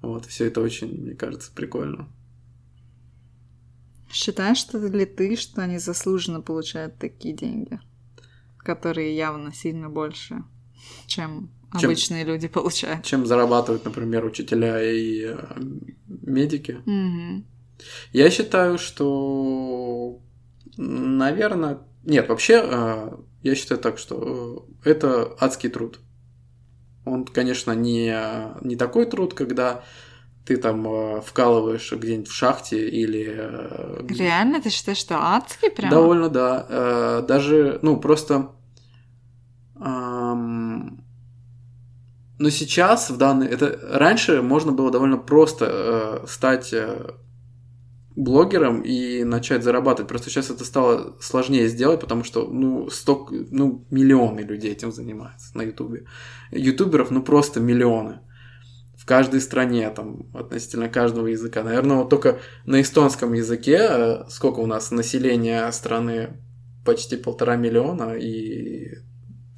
[0.00, 2.08] Вот, все это очень, мне кажется, прикольно.
[4.10, 7.80] Считаешь что ли ты, что они заслуженно получают такие деньги,
[8.58, 10.36] которые явно сильно больше,
[11.06, 13.04] чем, чем обычные люди получают?
[13.04, 15.36] Чем зарабатывают, например, учителя и э,
[16.06, 16.78] медики?
[16.86, 17.44] Угу.
[18.12, 20.22] Я считаю, что
[20.76, 26.00] Наверное, нет, вообще, э, я считаю так, что э, это адский труд.
[27.06, 28.14] Он, конечно, не,
[28.62, 29.84] не такой труд, когда
[30.44, 34.08] ты там э, вкалываешь где-нибудь в шахте или...
[34.18, 34.60] Реально?
[34.60, 35.90] Ты считаешь, что адский прям?
[35.90, 37.22] Довольно, да.
[37.22, 38.50] даже, ну, просто...
[39.76, 40.90] но
[42.50, 43.46] сейчас, в данный...
[43.46, 46.74] Это, раньше можно было довольно просто стать
[48.16, 50.08] блогером и начать зарабатывать.
[50.08, 55.56] Просто сейчас это стало сложнее сделать, потому что, ну, сток, ну, миллионы людей этим занимаются
[55.56, 56.04] на Ютубе.
[56.52, 58.20] Ютуберов, ну, просто миллионы.
[58.96, 61.62] В каждой стране, там, относительно каждого языка.
[61.62, 66.38] Наверное, вот только на эстонском языке, э, сколько у нас населения страны,
[66.86, 68.98] почти полтора миллиона, и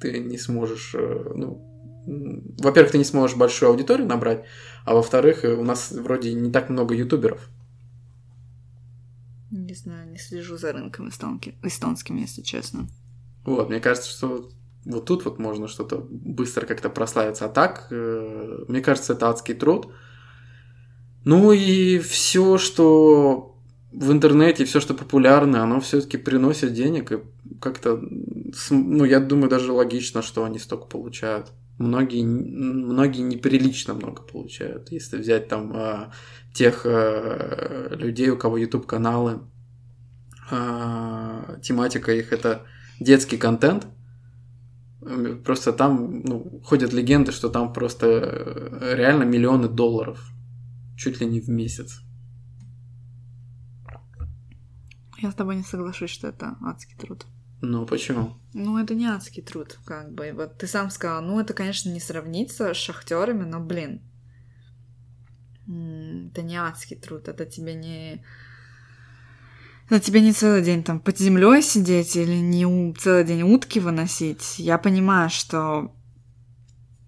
[0.01, 1.63] ты не сможешь, э, ну,
[2.59, 4.43] во-первых, ты не сможешь большую аудиторию набрать,
[4.85, 7.49] а во-вторых, э, у нас вроде не так много ютуберов.
[9.51, 12.87] Не знаю, не слежу за рынком эстонки, эстонским, если честно.
[13.45, 14.49] Вот, мне кажется, что
[14.83, 17.45] вот тут вот можно что-то быстро как-то прославиться.
[17.45, 19.87] А так, э, мне кажется, это адский труд.
[21.23, 23.57] Ну и все, что
[23.93, 27.13] в интернете, все, что популярно, оно все-таки приносит денег.
[27.13, 27.19] И
[27.61, 27.99] как-то,
[28.69, 34.91] ну, я думаю, даже логично, что они столько получают многие, многие неприлично много получают.
[34.91, 36.11] Если взять там а,
[36.53, 39.41] тех э, людей, у кого YouTube каналы,
[40.49, 42.65] а, тематика их это
[42.99, 43.87] детский контент.
[45.45, 50.27] Просто там ну, ходят легенды, что там просто э, реально миллионы долларов.
[50.97, 52.01] Чуть ли не в месяц.
[55.19, 57.25] Я с тобой не соглашусь, что это адский труд.
[57.61, 58.35] Ну, почему?
[58.53, 60.31] Ну, это не адский труд, как бы.
[60.35, 64.01] Вот ты сам сказал, ну, это, конечно, не сравнится с шахтерами, но, блин,
[65.65, 68.23] это не адский труд, это тебе не...
[69.89, 74.59] Это тебе не целый день там под землей сидеть или не целый день утки выносить.
[74.59, 75.93] Я понимаю, что...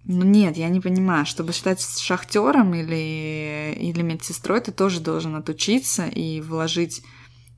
[0.04, 1.26] Ну нет, я не понимаю.
[1.26, 7.02] Чтобы считать шахтером или, или медсестрой, ты тоже должен отучиться и вложить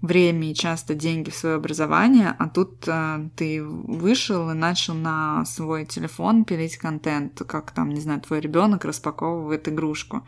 [0.03, 5.45] время и часто деньги в свое образование, а тут э, ты вышел и начал на
[5.45, 10.27] свой телефон пилить контент, как там, не знаю, твой ребенок распаковывает игрушку.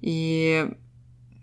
[0.00, 0.66] И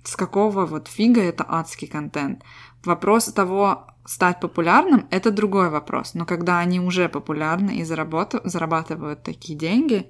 [0.04, 2.42] с какого вот фига это адский контент?
[2.84, 6.16] Вопрос того, стать популярным, это другой вопрос.
[6.16, 10.08] Но когда они уже популярны и зарабатывают такие деньги,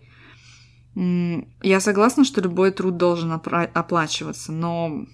[0.96, 5.06] я согласна, что любой труд должен опла оплачиваться, но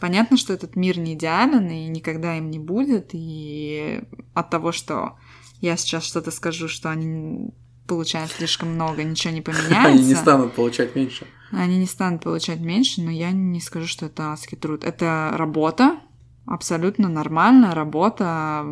[0.00, 4.00] Понятно, что этот мир не идеален и никогда им не будет, и
[4.32, 5.18] от того, что
[5.60, 7.50] я сейчас что-то скажу, что они
[7.86, 9.84] получают слишком много, ничего не поменяется.
[9.88, 11.26] Они не станут получать меньше.
[11.52, 14.84] Они не станут получать меньше, но я не скажу, что это адский труд.
[14.84, 16.00] Это работа,
[16.46, 18.64] абсолютно нормальная работа,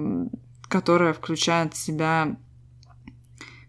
[0.68, 2.38] которая включает в себя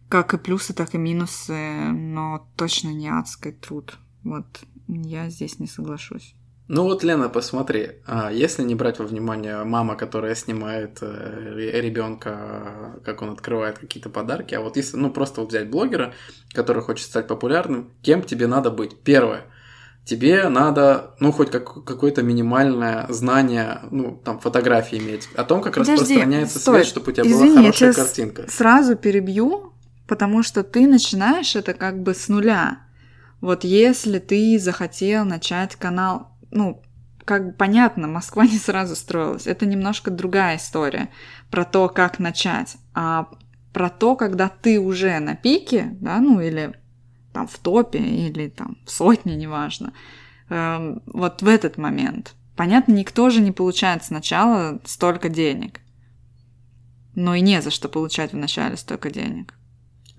[0.07, 1.51] как и плюсы, так и минусы,
[1.91, 3.97] но точно не адский труд.
[4.23, 6.35] Вот я здесь не соглашусь.
[6.71, 12.93] Ну вот, Лена, посмотри, а если не брать во внимание мама, которая снимает э, ребенка,
[13.03, 16.13] как он открывает какие-то подарки, а вот если, ну просто вот взять блогера,
[16.53, 18.95] который хочет стать популярным, кем тебе надо быть?
[19.03, 19.47] Первое,
[20.05, 25.73] тебе надо, ну хоть как, какое-то минимальное знание, ну там фотографии иметь, о том, как
[25.73, 28.43] Подожди, распространяется стой, свет, чтобы у тебя извини, была хорошая я картинка.
[28.47, 29.73] Сразу перебью,
[30.07, 32.81] потому что ты начинаешь это как бы с нуля.
[33.41, 36.81] Вот если ты захотел начать канал, ну,
[37.25, 39.47] как понятно, Москва не сразу строилась.
[39.47, 41.09] Это немножко другая история
[41.49, 42.77] про то, как начать.
[42.93, 43.29] А
[43.73, 46.73] про то, когда ты уже на пике, да, ну или
[47.33, 49.93] там в топе, или там в сотне, неважно,
[50.49, 52.33] эм, вот в этот момент.
[52.55, 55.79] Понятно, никто же не получает сначала столько денег.
[57.15, 59.53] Но и не за что получать вначале столько денег.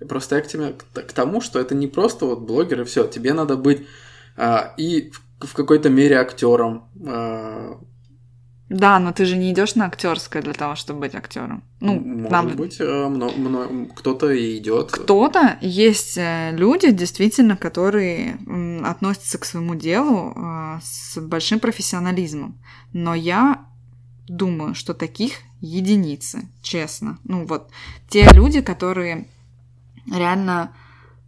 [0.07, 3.55] Просто я к тебе к тому, что это не просто вот блогеры, все, тебе надо
[3.57, 3.85] быть
[4.37, 5.11] а, и
[5.47, 6.83] в какой-то мере актером.
[7.07, 7.79] А,
[8.69, 11.63] да, но ты же не идешь на актерское для того, чтобы быть актером.
[11.81, 12.47] Ну, может нам...
[12.55, 13.29] быть, э, мно...
[13.35, 13.87] Мно...
[13.93, 14.91] кто-то и идет.
[14.91, 18.39] Кто-то есть э, люди, действительно, которые
[18.85, 22.63] относятся к своему делу э, с большим профессионализмом.
[22.93, 23.65] Но я
[24.27, 27.19] думаю, что таких единицы, честно.
[27.25, 27.69] Ну вот
[28.07, 29.27] те люди, которые
[30.09, 30.73] реально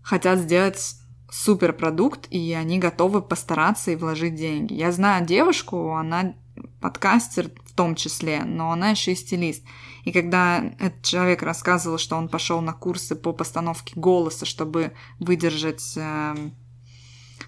[0.01, 0.95] хотят сделать
[1.33, 4.73] суперпродукт, и они готовы постараться и вложить деньги.
[4.75, 6.35] Я знаю девушку, она
[6.79, 9.63] подкастер в том числе, но она еще и стилист.
[10.03, 15.93] И когда этот человек рассказывал, что он пошел на курсы по постановке голоса, чтобы выдержать
[15.97, 16.35] э,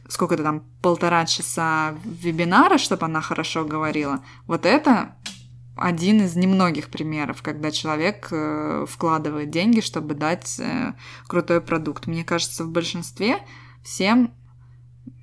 [0.10, 5.16] сколько-то там полтора часа вебинара, чтобы она хорошо говорила, вот это
[5.78, 10.94] один из немногих примеров, когда человек э, вкладывает деньги, чтобы дать э,
[11.28, 12.08] крутой продукт.
[12.08, 13.38] Мне кажется, в большинстве
[13.86, 14.34] всем,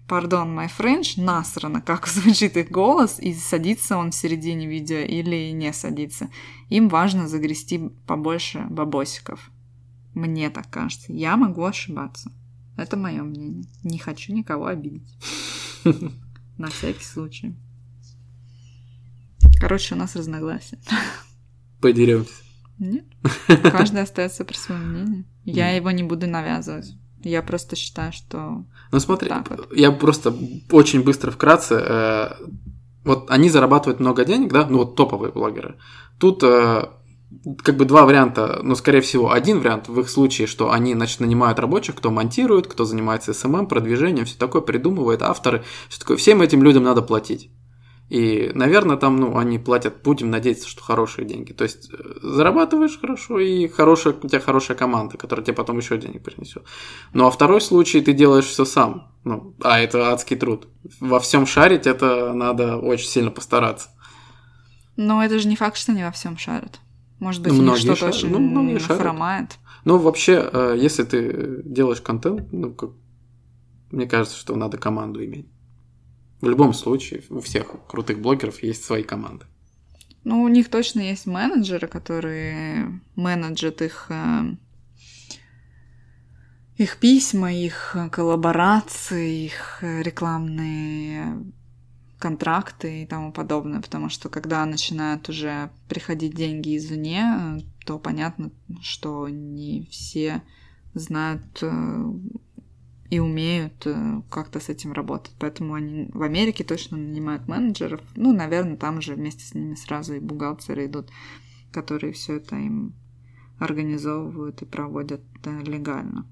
[0.09, 5.51] пардон, my French, насрано, как звучит их голос, и садится он в середине видео или
[5.51, 6.31] не садится.
[6.70, 9.51] Им важно загрести побольше бабосиков.
[10.14, 11.12] Мне так кажется.
[11.12, 12.31] Я могу ошибаться.
[12.77, 13.64] Это мое мнение.
[13.83, 15.09] Не хочу никого обидеть.
[16.59, 17.55] На всякий случай.
[19.59, 20.79] Короче, у нас разногласия.
[21.81, 22.33] Подеремся.
[22.79, 23.07] Нет.
[23.70, 25.25] Каждый остается при своем мнении.
[25.44, 26.92] Я его не буду навязывать.
[27.24, 28.64] Я просто считаю, что...
[28.90, 29.72] Ну смотри, вот вот.
[29.74, 30.35] я просто
[30.70, 31.74] очень быстро вкратце.
[31.74, 32.32] Э,
[33.04, 35.76] вот они зарабатывают много денег, да, ну вот топовые блогеры.
[36.18, 36.88] Тут э,
[37.62, 40.94] как бы два варианта, но ну, скорее всего один вариант в их случае, что они
[40.94, 46.16] значит нанимают рабочих, кто монтирует, кто занимается СММ, продвижением, все такое придумывает, авторы, все такое.
[46.16, 47.50] Всем этим людям надо платить.
[48.14, 51.55] И, наверное, там, ну, они платят, будем надеяться, что хорошие деньги.
[51.55, 55.96] То есть э, зарабатываешь хорошо, и хорошая, у тебя хорошая команда, которая тебе потом еще
[55.96, 56.62] денег принесет.
[57.14, 59.09] Ну, а второй случай, ты делаешь все сам.
[59.25, 60.68] Ну, а это адский труд.
[61.01, 63.88] Во всем шарить это надо очень сильно постараться.
[64.98, 66.81] Но это же не факт, что они во всем шарят.
[67.18, 68.09] Может быть, ну, что-то шар...
[68.11, 69.53] очень ну, многие хромает.
[69.87, 72.90] Ну, вообще, э, если ты делаешь контент, ну, как...
[73.90, 75.46] мне кажется, что надо команду иметь.
[76.42, 79.46] В любом случае, у всех крутых блогеров есть свои команды.
[80.24, 84.56] Ну, у них точно есть менеджеры, которые менеджат их, э,
[86.79, 91.44] их письма, их коллаборации, их рекламные
[92.19, 98.50] контракты и тому подобное, потому что когда начинают уже приходить деньги извне, э, то понятно,
[98.81, 100.42] что не все
[100.94, 102.00] знают э,
[103.13, 105.35] и умеют э, как-то с этим работать.
[105.38, 108.00] Поэтому они в Америке точно нанимают менеджеров.
[108.17, 111.10] Ну, наверное, там же вместе с ними сразу и бухгалтеры идут,
[111.73, 112.94] которые все это им
[113.58, 116.27] организовывают и проводят легально.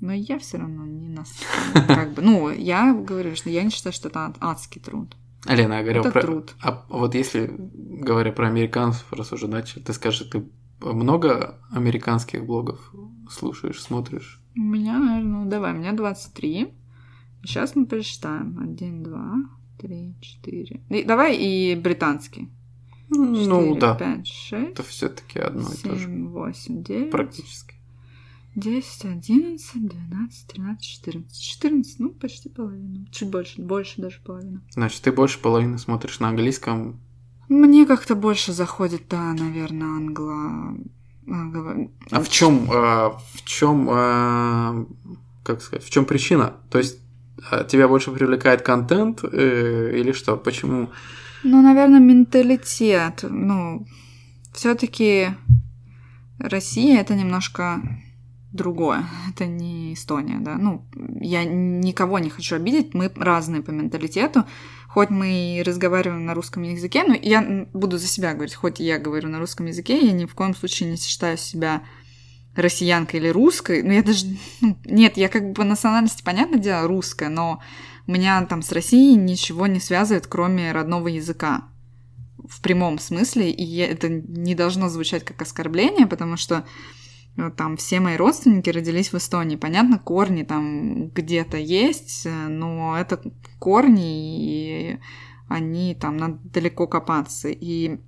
[0.00, 1.28] Но я все равно не нас.
[1.86, 5.14] Как бы, ну, я говорю, что я не считаю, что это адский труд.
[5.44, 6.22] Алена, я говорю это про...
[6.22, 6.54] труд.
[6.62, 10.42] А вот если, говоря про американцев, раз уже начали, ты скажи, ты
[10.80, 12.92] много американских блогов
[13.32, 14.40] слушаешь, смотришь?
[14.56, 16.68] У меня, наверное, ну давай, у меня 23.
[17.44, 18.58] Сейчас мы пересчитаем.
[18.60, 19.36] Один, два,
[19.78, 20.80] три, четыре.
[20.90, 22.50] И, давай и британский.
[23.08, 23.94] 4, ну да.
[23.94, 26.08] 5, 6, Это все-таки одно 7, и то же.
[26.28, 27.10] 8, 9.
[27.10, 27.74] Практически.
[28.54, 31.98] Десять, одиннадцать, двенадцать, тринадцать, четырнадцать, четырнадцать.
[32.00, 33.06] ну, почти половина.
[33.10, 34.60] Чуть больше, больше даже половины.
[34.72, 37.00] Значит, ты больше половины смотришь на английском?
[37.48, 40.76] Мне как-то больше заходит, да, наверное, англо...
[41.30, 41.76] А,
[42.10, 44.84] а в чем, а, в чем, а,
[45.44, 46.54] как сказать, в чем причина?
[46.70, 46.98] То есть
[47.68, 50.36] тебя больше привлекает контент э, или что?
[50.36, 50.88] Почему?
[51.44, 53.24] Ну, наверное, менталитет.
[53.28, 53.86] Ну,
[54.52, 55.28] все-таки
[56.38, 57.80] Россия это немножко
[58.52, 59.04] другое.
[59.34, 60.56] Это не Эстония, да.
[60.56, 60.84] Ну,
[61.20, 64.44] я никого не хочу обидеть, мы разные по менталитету.
[64.88, 68.98] Хоть мы и разговариваем на русском языке, но я буду за себя говорить, хоть я
[68.98, 71.82] говорю на русском языке, я ни в коем случае не считаю себя
[72.54, 73.82] россиянкой или русской.
[73.82, 74.26] Ну, я даже...
[74.60, 77.60] Ну, нет, я как бы по национальности, понятное дело, русская, но
[78.06, 81.64] меня там с Россией ничего не связывает, кроме родного языка
[82.46, 86.66] в прямом смысле, и это не должно звучать как оскорбление, потому что
[87.36, 89.56] ну, там все мои родственники родились в Эстонии.
[89.56, 93.22] Понятно, корни там где-то есть, э, но это
[93.58, 94.98] корни, и
[95.48, 97.48] они там надо далеко копаться.
[97.48, 97.98] И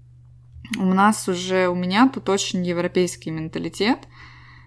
[0.79, 3.99] у нас уже, у меня тут очень европейский менталитет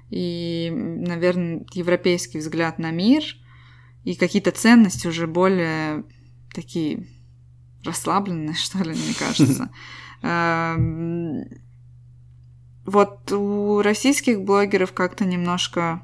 [0.09, 3.23] и, наверное, европейский взгляд на мир
[4.05, 6.03] и какие-то ценности уже более
[6.53, 7.07] такие
[7.83, 9.69] расслабленные, что ли, мне кажется
[10.23, 11.43] эм,
[12.87, 16.01] вот у российских блогеров как-то немножко,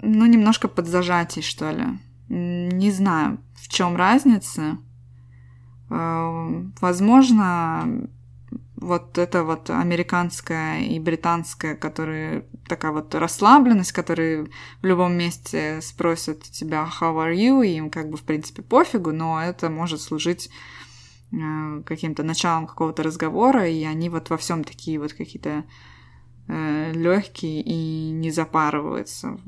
[0.00, 1.84] ну, немножко подзажатий, что ли.
[2.28, 4.78] Не знаю, в чем разница.
[5.90, 8.06] Э, возможно,
[8.76, 14.44] вот это вот американская и британская, которые такая вот расслабленность, которые
[14.80, 19.10] в любом месте спросят тебя «How are you?» и им как бы, в принципе, пофигу,
[19.12, 20.50] но это может служить
[21.32, 25.62] Э, каким-то началом какого-то разговора, и они вот во всем такие вот какие-то
[26.48, 29.38] э, легкие и не запарываются,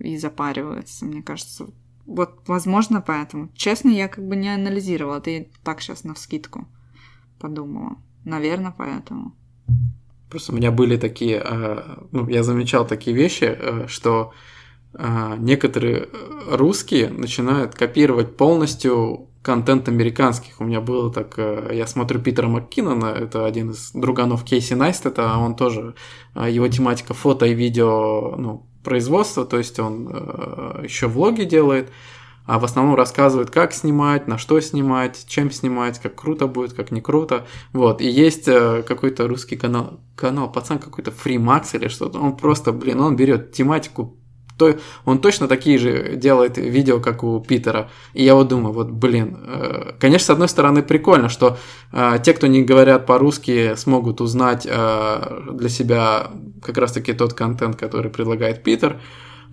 [0.00, 1.66] и запариваются, мне кажется.
[2.04, 3.48] Вот, возможно, поэтому.
[3.54, 6.66] Честно, я как бы не анализировала, ты так сейчас на вскидку
[7.38, 7.96] подумала.
[8.26, 9.32] Наверное, поэтому.
[10.28, 14.32] Просто у меня были такие, э, ну, я замечал такие вещи, что
[15.38, 16.08] некоторые
[16.48, 20.60] русские начинают копировать полностью контент американских.
[20.60, 24.70] У меня было так, э, я смотрю Питера МакКиннона, это один из друганов Кейси
[25.06, 25.94] это а он тоже,
[26.34, 31.90] а, его тематика фото и видео, ну, производство, то есть он э, еще влоги делает,
[32.46, 36.90] а в основном рассказывает, как снимать, на что снимать, чем снимать, как круто будет, как
[36.90, 37.46] не круто.
[37.72, 42.72] Вот, и есть э, какой-то русский канал, канал, пацан какой-то Freemax или что-то, он просто,
[42.72, 44.16] блин, он берет тематику
[44.60, 44.74] то,
[45.06, 47.88] он точно такие же делает видео, как у Питера.
[48.12, 51.56] И я вот думаю, вот, блин, э, конечно, с одной стороны, прикольно, что
[51.92, 56.30] э, те, кто не говорят по-русски, смогут узнать э, для себя
[56.62, 59.00] как раз-таки тот контент, который предлагает Питер.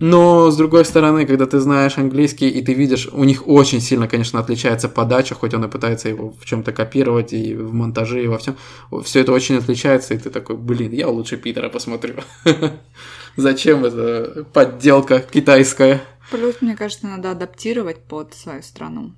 [0.00, 4.06] Но, с другой стороны, когда ты знаешь английский и ты видишь, у них очень сильно,
[4.08, 8.28] конечно, отличается подача, хоть он и пытается его в чем-то копировать и в монтаже, и
[8.28, 8.56] во всем.
[9.04, 12.14] Все это очень отличается, и ты такой, блин, я лучше Питера посмотрю.
[13.38, 16.00] Зачем эта подделка китайская?
[16.32, 19.12] Плюс, мне кажется, надо адаптировать под свою страну.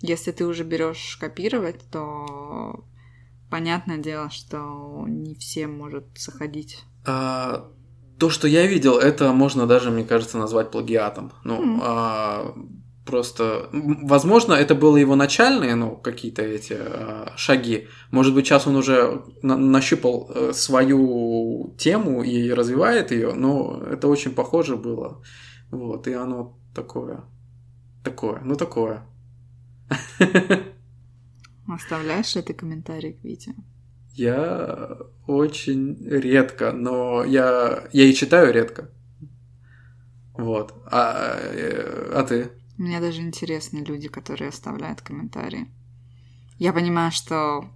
[0.00, 2.84] Если ты уже берешь копировать, то
[3.50, 6.84] понятное дело, что не всем может заходить.
[7.06, 7.68] А,
[8.18, 11.32] то, что я видел, это можно даже, мне кажется, назвать плагиатом.
[11.44, 11.80] Ну, mm.
[11.82, 12.54] а,
[13.06, 17.86] Просто, возможно, это было его начальные, ну, какие-то эти э, шаги.
[18.10, 24.08] Может быть, сейчас он уже на нащупал э, свою тему и развивает ее, но это
[24.08, 25.22] очень похоже было.
[25.70, 27.22] Вот, и оно такое.
[28.02, 29.06] Такое, ну такое.
[31.68, 33.52] Оставляешь ли ты комментарий к видео?
[34.14, 34.98] Я
[35.28, 38.90] очень редко, но я, я и читаю редко.
[40.34, 40.74] Вот.
[40.90, 42.50] А, э, а ты?
[42.78, 45.66] Мне даже интересны люди, которые оставляют комментарии.
[46.58, 47.68] Я понимаю, что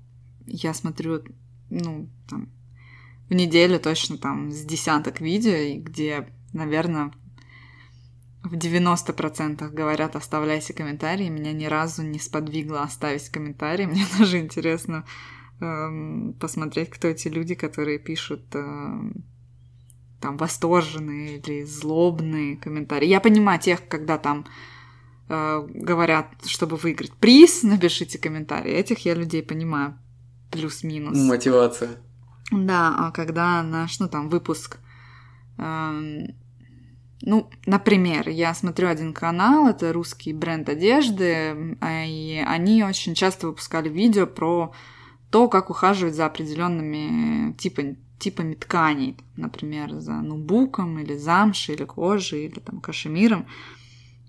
[0.47, 1.23] я смотрю,
[1.71, 2.49] ну, там,
[3.29, 7.13] в неделю точно там с десяток видео, где, наверное,
[8.43, 11.29] в 90% говорят «оставляйте комментарии».
[11.29, 13.87] Меня ни разу не сподвигло оставить комментарии.
[13.87, 15.05] Мне даже интересно
[15.61, 19.03] э, посмотреть, кто эти люди, которые пишут э,
[20.21, 23.07] там восторженные или злобные комментарии.
[23.09, 24.47] Я понимаю тех, когда там
[25.33, 28.73] Э, говорят, чтобы выиграть приз, напишите комментарии.
[28.73, 29.97] Этих я людей понимаю.
[30.51, 31.17] Плюс-минус.
[31.17, 31.91] Мотивация.
[32.51, 34.79] Да, а когда наш, ну там, выпуск...
[35.59, 36.35] Эм,
[37.23, 43.47] ну, например, я смотрю один канал, это русский бренд одежды, а, и они очень часто
[43.49, 44.73] выпускали видео про
[45.31, 52.47] то, как ухаживать за определенными типами типами тканей, например, за нубуком или замшей или кожей
[52.47, 53.47] или там кашемиром.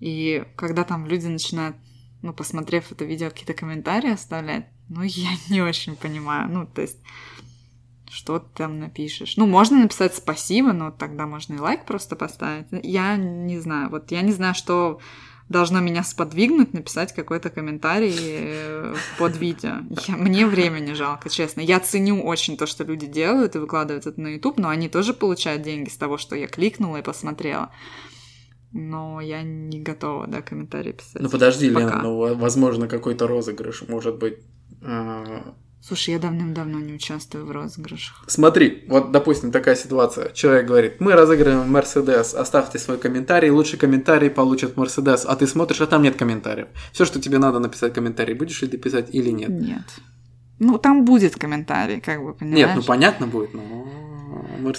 [0.02, 1.76] И когда там люди начинают,
[2.22, 6.50] ну, посмотрев это видео, какие-то комментарии оставлять, ну, я не очень понимаю.
[6.50, 6.96] Ну, то есть,
[8.10, 9.36] что ты там напишешь?
[9.36, 12.66] Ну, можно написать спасибо, но тогда можно и лайк просто поставить.
[12.82, 13.90] Я не знаю.
[13.90, 14.98] Вот я не знаю, что
[15.48, 19.76] должно меня сподвигнуть написать какой-то комментарий э, под видео.
[20.08, 21.60] Я, мне времени жалко, честно.
[21.60, 25.14] Я ценю очень то, что люди делают и выкладывают это на YouTube, но они тоже
[25.14, 27.70] получают деньги с того, что я кликнула и посмотрела
[28.72, 31.20] но я не готова, да, комментарии писать.
[31.20, 31.86] Ну подожди, Пока.
[31.86, 34.38] Лена, ну, а, возможно, какой-то розыгрыш, может быть...
[34.82, 35.24] Э...
[35.82, 38.22] Слушай, я давным-давно не участвую в розыгрышах.
[38.28, 40.30] Смотри, вот, допустим, такая ситуация.
[40.32, 45.80] Человек говорит, мы разыгрываем Мерседес, оставьте свой комментарий, лучший комментарий получит Мерседес, а ты смотришь,
[45.80, 46.68] а там нет комментариев.
[46.92, 49.48] Все, что тебе надо написать комментарий, будешь ли ты писать или нет?
[49.50, 49.82] Нет.
[50.60, 52.58] Ну, там будет комментарий, как бы, понимаешь?
[52.68, 53.88] Нет, ну понятно будет, но...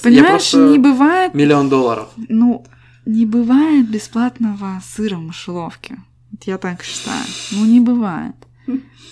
[0.02, 0.58] Понимаешь, я просто...
[0.70, 1.34] не бывает...
[1.34, 2.08] Миллион долларов.
[2.30, 2.66] Ну,
[3.06, 5.98] не бывает бесплатного сыра в мышеловке.
[6.46, 7.26] Я так считаю.
[7.52, 8.36] Ну, не бывает.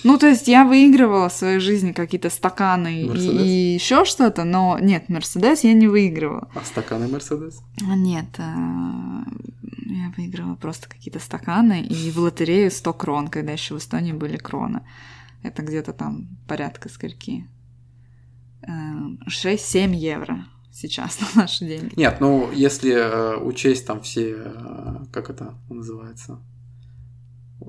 [0.04, 3.42] Ну, то есть я выигрывала в своей жизни какие-то стаканы Mercedes.
[3.46, 6.50] и, и еще что-то, но нет, Мерседес я не выигрывала.
[6.56, 7.62] А стаканы Мерседес?
[7.88, 8.44] А нет, э,
[9.86, 14.38] я выигрывала просто какие-то стаканы и в лотерею 100 крон, когда еще в Эстонии были
[14.38, 14.82] кроны.
[15.44, 17.46] Это где-то там порядка скольки?
[18.64, 21.94] 6-7 э, евро сейчас на наши деньги.
[21.96, 26.40] Нет, ну если э, учесть там все, э, как это называется,
[27.62, 27.66] э,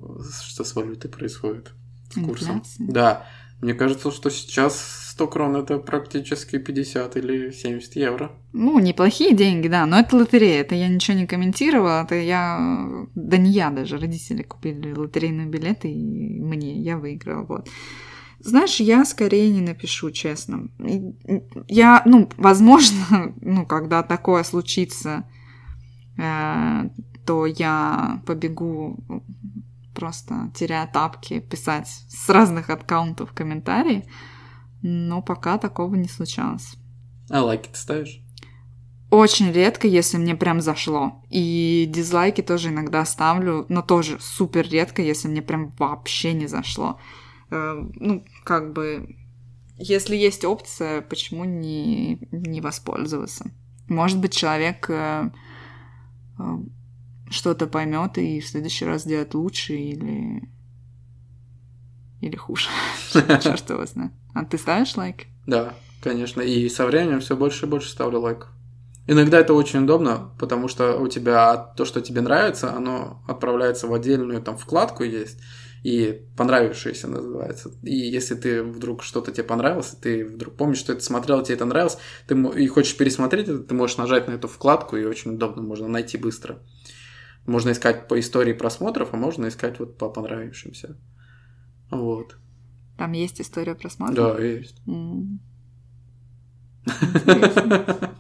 [0.46, 1.72] что с валютой происходит,
[2.10, 2.58] с курсом.
[2.58, 2.86] Инфляция.
[2.88, 3.26] Да,
[3.60, 8.32] мне кажется, что сейчас 100 крон это практически 50 или 70 евро.
[8.52, 13.36] Ну, неплохие деньги, да, но это лотерея, это я ничего не комментировала, это я, да
[13.36, 17.68] не я даже, родители купили лотерейные билеты, и мне, я выиграла, вот.
[18.44, 20.68] Знаешь, я скорее не напишу, честно.
[21.68, 25.28] Я, ну, возможно, ну, когда такое случится,
[26.18, 26.88] э,
[27.24, 28.98] то я побегу
[29.94, 34.04] просто теряя тапки, писать с разных аккаунтов комментарии.
[34.82, 36.74] Но пока такого не случалось.
[37.30, 38.20] А лайки ты ставишь?
[39.10, 41.22] Очень редко, если мне прям зашло.
[41.30, 46.98] И дизлайки тоже иногда ставлю, но тоже супер редко, если мне прям вообще не зашло.
[47.52, 49.14] Э, ну, как бы,
[49.78, 53.50] если есть опция, почему не, не воспользоваться?
[53.88, 55.30] Может быть, человек э,
[56.38, 56.42] э,
[57.30, 60.48] что-то поймет и в следующий раз сделает лучше или
[62.22, 62.68] или хуже.
[63.12, 64.12] Черт его знает.
[64.32, 65.26] А ты ставишь лайк?
[65.46, 66.40] Да, конечно.
[66.40, 68.48] И со временем все больше и больше ставлю лайк.
[69.08, 73.92] Иногда это очень удобно, потому что у тебя то, что тебе нравится, оно отправляется в
[73.94, 75.38] отдельную там вкладку есть,
[75.82, 77.72] и понравившееся называется.
[77.82, 81.64] И если ты вдруг что-то тебе понравилось, ты вдруг помнишь, что это смотрел, тебе это
[81.64, 85.62] нравилось, ты и хочешь пересмотреть это, ты можешь нажать на эту вкладку, и очень удобно,
[85.62, 86.60] можно найти быстро.
[87.46, 90.96] Можно искать по истории просмотров, а можно искать вот по понравившимся.
[91.90, 92.36] Вот.
[92.96, 94.36] Там есть история просмотров.
[94.36, 94.80] Да, есть.
[94.86, 95.38] Mm.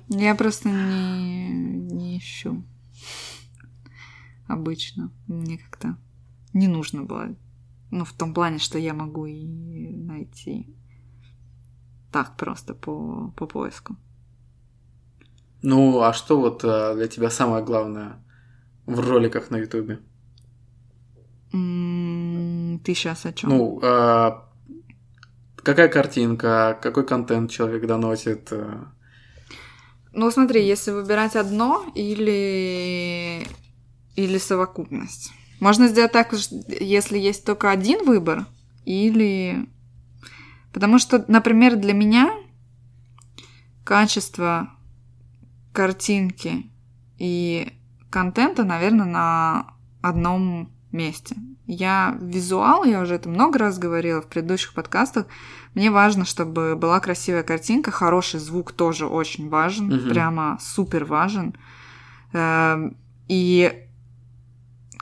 [0.08, 2.64] Я просто не, не ищу
[4.48, 5.12] обычно.
[5.28, 5.96] Мне как-то
[6.52, 7.36] не нужно было
[7.92, 9.44] ну, в том плане, что я могу и
[9.92, 10.66] найти
[12.10, 13.96] так просто по, по поиску.
[15.60, 18.16] Ну, а что вот э, для тебя самое главное
[18.86, 20.00] в роликах на Ютубе?
[21.50, 23.50] ты сейчас о чем?
[23.50, 24.50] Ну, а,
[25.56, 28.48] какая картинка, какой контент человек доносит?
[28.52, 28.86] Э?
[30.12, 33.46] Ну, смотри, если выбирать одно или,
[34.16, 35.32] или совокупность.
[35.62, 36.34] Можно сделать так,
[36.80, 38.46] если есть только один выбор,
[38.84, 39.68] или...
[40.72, 42.30] Потому что, например, для меня
[43.84, 44.70] качество
[45.72, 46.68] картинки
[47.16, 47.72] и
[48.10, 51.36] контента, наверное, на одном месте.
[51.68, 55.26] Я визуал, я уже это много раз говорила в предыдущих подкастах.
[55.74, 60.08] Мне важно, чтобы была красивая картинка, хороший звук тоже очень важен, угу.
[60.08, 61.54] прямо супер важен.
[62.32, 62.96] Эм,
[63.28, 63.84] и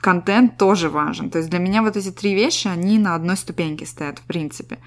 [0.01, 1.29] контент тоже важен.
[1.29, 4.77] То есть для меня вот эти три вещи, они на одной ступеньке стоят, в принципе.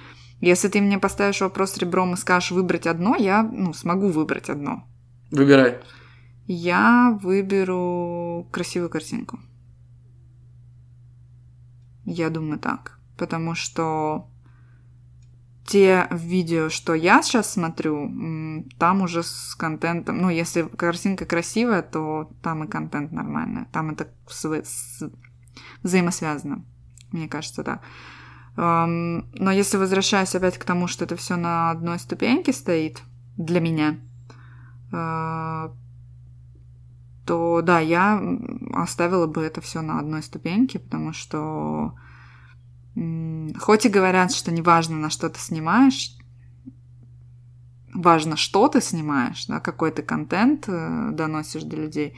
[0.40, 4.82] Если ты мне поставишь вопрос ребром и скажешь выбрать одно, я ну, смогу выбрать одно.
[5.30, 5.78] Выбирай.
[6.46, 9.38] Я выберу красивую картинку.
[12.04, 12.98] Я думаю так.
[13.16, 14.28] Потому что
[15.66, 18.08] те видео, что я сейчас смотрю,
[18.78, 24.08] там уже с контентом, ну, если картинка красивая, то там и контент нормальный, там это
[25.82, 26.64] взаимосвязано,
[27.12, 27.80] мне кажется, да.
[28.56, 33.02] Но если возвращаюсь опять к тому, что это все на одной ступеньке стоит
[33.36, 33.98] для меня,
[34.92, 35.72] а,
[37.26, 38.22] то да, я
[38.74, 41.94] оставила бы это все на одной ступеньке, потому что
[43.59, 46.14] Хоть и говорят, что не важно, на что ты снимаешь,
[47.92, 52.16] важно, что ты снимаешь, да, какой ты контент э, доносишь до людей.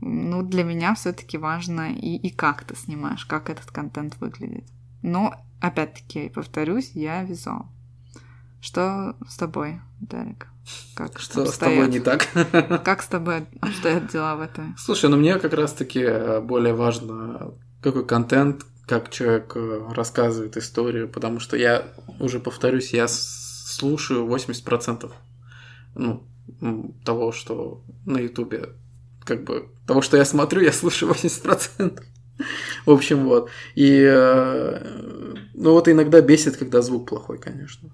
[0.00, 4.64] Ну, для меня все-таки важно и, и как ты снимаешь, как этот контент выглядит.
[5.02, 7.66] Но, опять-таки, повторюсь, я визуал.
[8.62, 10.48] Что с тобой, Дарик?
[10.94, 12.28] Как что обстоят, с тобой не так?
[12.84, 14.64] Как с тобой обстоят дела в этой?
[14.78, 21.08] Слушай, ну мне как раз-таки э, более важно, какой контент, как человек э, рассказывает историю,
[21.08, 25.12] потому что я, уже повторюсь, я слушаю 80%
[25.94, 26.26] ну,
[27.04, 28.70] того, что на Ютубе,
[29.24, 32.02] как бы, того, что я смотрю, я слушаю 80%.
[32.86, 33.48] В общем, вот.
[33.76, 37.90] И, э, ну вот иногда бесит, когда звук плохой, конечно.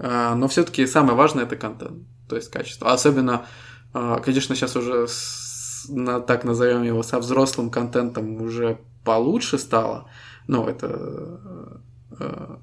[0.00, 2.92] А, но все-таки самое важное это контент, то есть качество.
[2.92, 3.46] Особенно,
[3.94, 10.10] э, конечно, сейчас уже с, на, так назовем его, со взрослым контентом уже получше стало,
[10.48, 11.78] ну, это
[12.18, 12.56] э,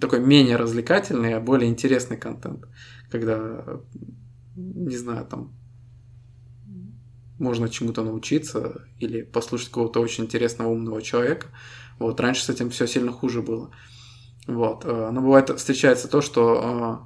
[0.00, 2.66] такой менее развлекательный, а более интересный контент,
[3.10, 3.64] когда,
[4.54, 5.52] не знаю, там
[7.38, 11.46] можно чему-то научиться или послушать какого-то очень интересного умного человека.
[11.98, 13.70] Вот раньше с этим все сильно хуже было.
[14.46, 17.00] Вот, э, но бывает встречается то, что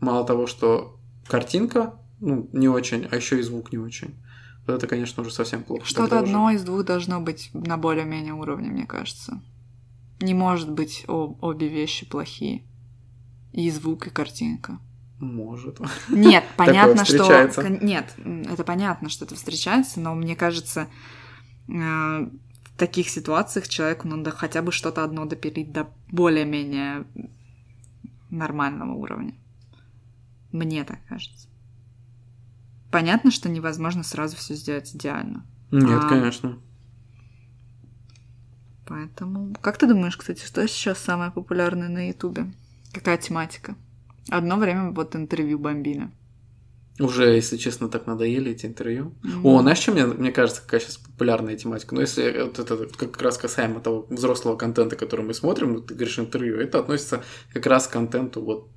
[0.00, 4.16] э, мало того, что картинка ну, не очень, а еще и звук не очень
[4.74, 5.84] это, конечно, уже совсем плохо.
[5.84, 6.56] Что-то одно уже...
[6.56, 9.40] из двух должно быть на более-менее уровне, мне кажется.
[10.20, 12.62] Не может быть об, обе вещи плохие.
[13.52, 14.78] И звук, и картинка.
[15.20, 15.80] Может.
[16.08, 17.48] Нет, понятно, что...
[17.82, 18.14] Нет,
[18.50, 20.88] это понятно, что это встречается, но мне кажется,
[21.68, 22.28] э, в
[22.76, 27.04] таких ситуациях человеку надо хотя бы что-то одно допилить до более-менее
[28.30, 29.34] нормального уровня.
[30.52, 31.48] Мне так кажется
[32.90, 35.44] понятно, что невозможно сразу все сделать идеально.
[35.70, 36.08] Нет, а...
[36.08, 36.58] конечно.
[38.86, 39.52] Поэтому...
[39.60, 42.52] Как ты думаешь, кстати, что сейчас самое популярное на Ютубе?
[42.92, 43.76] Какая тематика?
[44.30, 46.10] Одно время вот интервью бомбили.
[46.98, 49.14] Уже, если честно, так надоели эти интервью.
[49.22, 49.40] Mm-hmm.
[49.44, 51.94] О, знаешь, что мне, мне кажется, какая сейчас популярная тематика?
[51.94, 56.18] Ну, если вот это как раз касаемо того взрослого контента, который мы смотрим, ты говоришь
[56.18, 57.22] интервью, это относится
[57.52, 58.70] как раз к контенту вот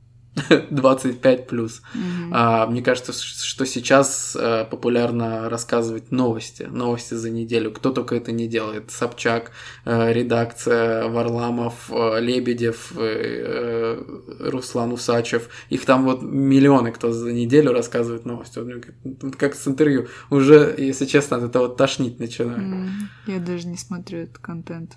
[0.72, 1.82] 25 плюс.
[1.94, 2.30] Mm-hmm.
[2.34, 7.72] А, мне кажется, что сейчас а, популярно рассказывать новости, новости за неделю.
[7.72, 8.92] Кто только это не делает.
[8.92, 9.52] Собчак,
[9.86, 15.50] а, редакция, Варламов, а, Лебедев, а, Руслан Усачев.
[15.70, 18.60] Их там вот миллионы, кто за неделю рассказывает новости.
[18.60, 20.08] Вот, как с интервью.
[20.30, 22.62] Уже, если честно, от этого тошнить начинаю.
[22.62, 22.88] Mm-hmm.
[23.28, 24.94] Я даже не смотрю этот контент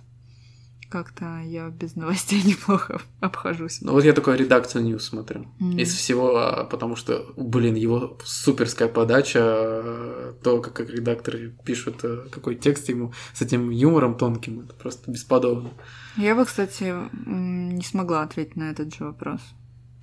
[0.88, 3.80] как-то я без новостей неплохо обхожусь.
[3.82, 5.46] Ну вот я такой редакцию Ньюс смотрю.
[5.60, 5.80] Mm.
[5.80, 12.00] Из всего, а, потому что, блин, его суперская подача, а, то, как, как редакторы пишут,
[12.04, 15.70] а, какой текст ему с этим юмором тонким, это просто бесподобно.
[16.16, 16.92] Я бы, кстати,
[17.28, 19.40] не смогла ответить на этот же вопрос,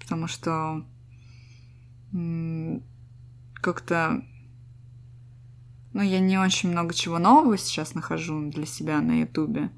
[0.02, 0.84] потому что
[3.62, 4.22] как-то
[5.94, 9.70] ну, я не очень много чего нового сейчас нахожу для себя на Ютубе.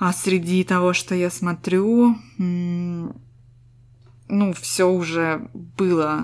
[0.00, 3.12] А среди того, что я смотрю, ну,
[4.54, 6.22] все уже было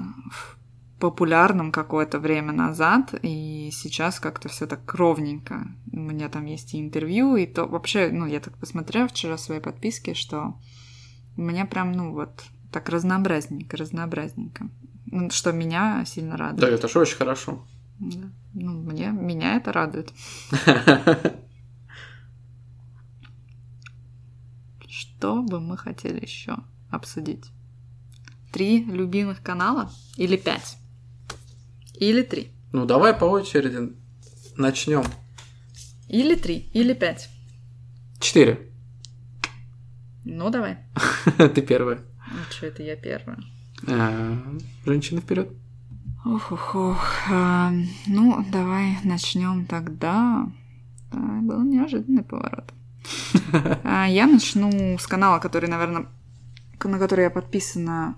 [0.98, 5.66] популярным какое-то время назад, и сейчас как-то все так ровненько.
[5.92, 9.60] У меня там есть и интервью, и то вообще, ну, я так посмотрела вчера свои
[9.60, 10.54] подписки, что
[11.36, 14.70] у меня прям, ну, вот так разнообразненько, разнообразненько.
[15.04, 16.60] Ну, что меня сильно радует.
[16.62, 17.62] Да, это же очень хорошо.
[17.98, 18.30] Да.
[18.54, 20.14] Ну, мне, меня это радует.
[25.18, 26.58] Что бы мы хотели еще
[26.90, 27.46] обсудить?
[28.52, 30.76] Три любимых канала или пять?
[31.98, 32.50] Или три?
[32.72, 33.94] Ну, давай по очереди
[34.58, 35.04] начнем.
[36.10, 37.30] Или три, или пять.
[38.20, 38.70] Четыре.
[40.26, 40.80] Ну, давай.
[41.38, 42.00] Ты первая.
[42.30, 43.38] Ну, что это я первая?
[43.86, 45.48] Э, женщина вперед.
[46.26, 47.06] Ох, ох, ох.
[47.30, 47.70] Э,
[48.06, 50.46] ну, давай начнем тогда.
[51.10, 52.70] Э, был неожиданный поворот.
[53.84, 56.06] А, я начну с канала, который, наверное,
[56.82, 58.16] на который я подписана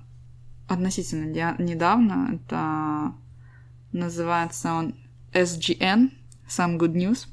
[0.69, 1.27] относительно
[1.63, 2.35] недавно.
[2.35, 3.13] Это
[3.93, 4.95] называется он
[5.33, 6.11] SGN,
[6.49, 7.27] Some Good News.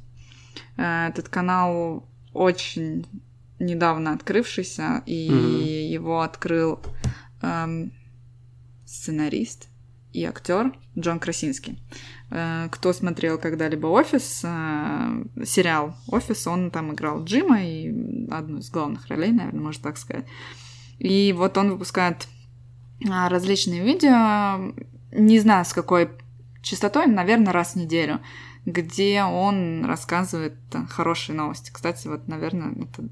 [0.77, 3.05] Э, этот канал очень
[3.59, 5.87] недавно открывшийся, и mm-hmm.
[5.93, 6.79] его открыл
[7.41, 7.93] эм,
[8.85, 9.69] сценарист
[10.15, 11.77] и актер Джон Красинский.
[12.31, 17.89] Э, кто смотрел когда-либо «Офис», э, сериал «Офис», он там играл Джима и
[18.31, 20.25] одну из главных ролей, наверное, можно так сказать.
[20.99, 22.25] И вот он выпускает
[23.05, 24.73] э, различные видео,
[25.11, 26.09] не знаю с какой
[26.61, 28.21] частотой, наверное, раз в неделю,
[28.65, 30.53] где он рассказывает
[30.89, 31.71] хорошие новости.
[31.73, 33.03] Кстати, вот, наверное, это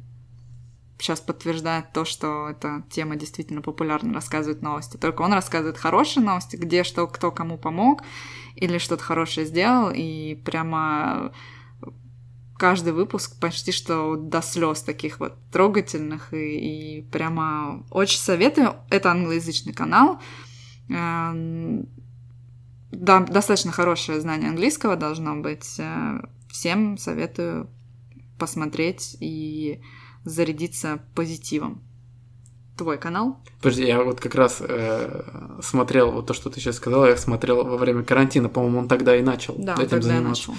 [1.00, 4.98] сейчас подтверждает то, что эта тема действительно популярна, рассказывает новости.
[4.98, 8.04] Только он рассказывает хорошие новости, где что, кто кому помог
[8.56, 11.34] или что-то хорошее сделал, и прямо
[12.58, 18.76] каждый выпуск почти что до слез таких вот трогательных и, и прямо очень советую.
[18.90, 20.22] Это англоязычный канал.
[20.90, 21.90] Эм,
[22.92, 25.76] да, достаточно хорошее знание английского должно быть.
[25.80, 26.20] Э,
[26.52, 27.68] всем советую
[28.38, 29.82] посмотреть и
[30.26, 31.82] зарядиться позитивом.
[32.78, 33.38] Твой канал?
[33.62, 35.22] Подожди, я вот как раз э,
[35.62, 39.16] смотрел вот то, что ты сейчас сказала, я смотрел во время карантина, по-моему, он тогда
[39.16, 40.50] и начал да, этим заниматься.
[40.52, 40.56] начал.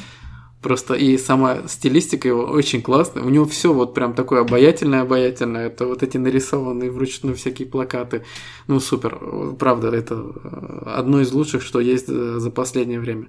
[0.63, 3.23] Просто и сама стилистика его очень классная.
[3.25, 5.67] У него все вот прям такое обаятельное, обаятельное.
[5.67, 8.25] Это вот эти нарисованные вручную всякие плакаты.
[8.67, 9.19] Ну, супер.
[9.59, 13.27] Правда, это э, одно из лучших, что есть э, за последнее время.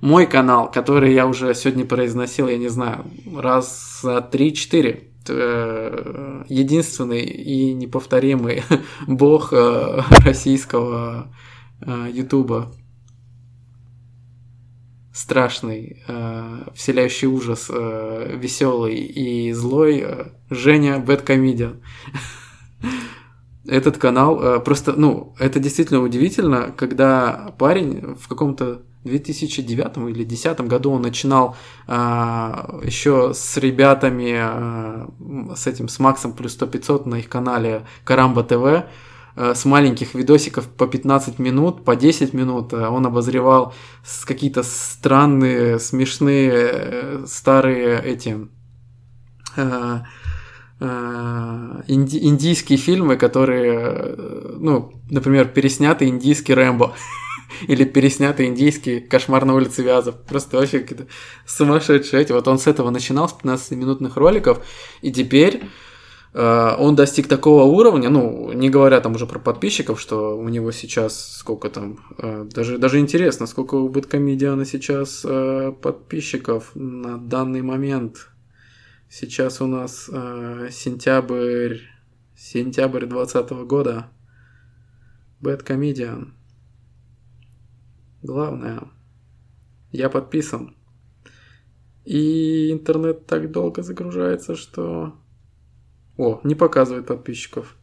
[0.00, 3.04] Мой канал, который я уже сегодня произносил, я не знаю,
[3.36, 8.62] раз, три, четыре Э, единственный и неповторимый
[9.06, 11.30] бог э, российского
[11.80, 12.72] э, Ютуба.
[15.14, 16.02] Страшный,
[16.74, 20.06] вселяющий ужас, веселый и злой
[20.48, 21.82] Женя Бэткомедиан.
[23.66, 30.92] Этот канал просто, ну, это действительно удивительно, когда парень в каком-то 2009 или 2010 году
[30.92, 35.08] он начинал а, еще с ребятами, а,
[35.56, 38.84] с этим, с Максом плюс 100 500 на их канале Карамба ТВ,
[39.34, 43.74] а, с маленьких видосиков по 15 минут, по 10 минут а, он обозревал
[44.24, 48.36] какие-то странные, смешные, э, старые эти...
[49.56, 50.04] А,
[50.84, 56.92] а, инди- индийские фильмы, которые, э, ну, например, переснятый индийский Рэмбо.
[57.68, 60.20] или переснятый индийский «Кошмар на улице Вязов».
[60.26, 61.06] Просто вообще какие-то
[61.46, 62.32] сумасшедшие эти.
[62.32, 64.64] Вот он с этого начинал, с 15-минутных роликов,
[65.00, 65.62] и теперь
[66.34, 70.72] э, он достиг такого уровня, ну, не говоря там уже про подписчиков, что у него
[70.72, 77.62] сейчас сколько там, э, даже, даже интересно, сколько у Бэткомедиана сейчас э, подписчиков на данный
[77.62, 78.28] момент.
[79.08, 81.76] Сейчас у нас сентябрь,
[82.34, 84.08] сентябрь 2020 года.
[85.42, 86.32] Бэткомедиан.
[88.22, 88.82] Главное,
[89.90, 90.76] я подписан.
[92.04, 95.14] И интернет так долго загружается, что...
[96.16, 97.74] О, не показывает подписчиков.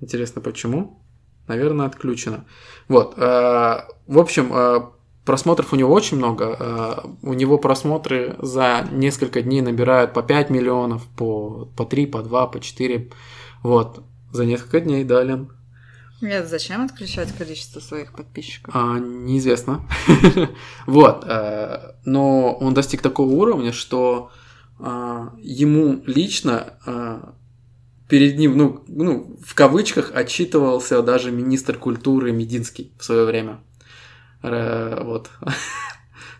[0.00, 1.00] Интересно, почему?
[1.46, 2.44] Наверное, отключено.
[2.88, 3.14] Вот.
[3.16, 4.80] Э, в общем, э,
[5.24, 6.56] просмотров у него очень много.
[6.58, 12.20] Э, у него просмотры за несколько дней набирают по 5 миллионов, по, по 3, по
[12.22, 13.10] 2, по 4.
[13.62, 14.02] Вот.
[14.32, 15.55] За несколько дней, да, Лен?
[16.22, 18.74] Нет, зачем отключать количество своих подписчиков?
[18.74, 19.82] А, неизвестно.
[20.86, 21.24] Вот.
[21.26, 24.30] Э, но он достиг такого уровня, что
[24.80, 27.20] э, ему лично э,
[28.08, 33.60] перед ним, ну, ну, в кавычках, отчитывался даже министр культуры Мединский в свое время.
[34.42, 35.28] Вот.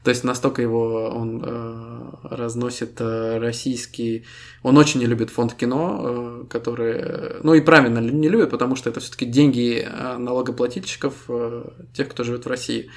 [0.07, 2.01] То есть настолько его он э,
[2.31, 4.25] разносит э, российский...
[4.63, 7.43] Он очень не любит фонд кино, э, который...
[7.43, 12.23] Ну и правильно не любит, потому что это все-таки деньги э, налогоплательщиков, э, тех, кто
[12.23, 12.89] живет в России.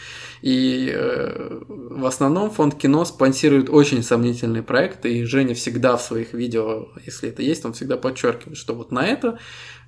[0.43, 6.33] И э, в основном фонд кино спонсирует очень сомнительные проекты, и Женя всегда в своих
[6.33, 9.39] видео, если это есть, он всегда подчеркивает, что вот на это,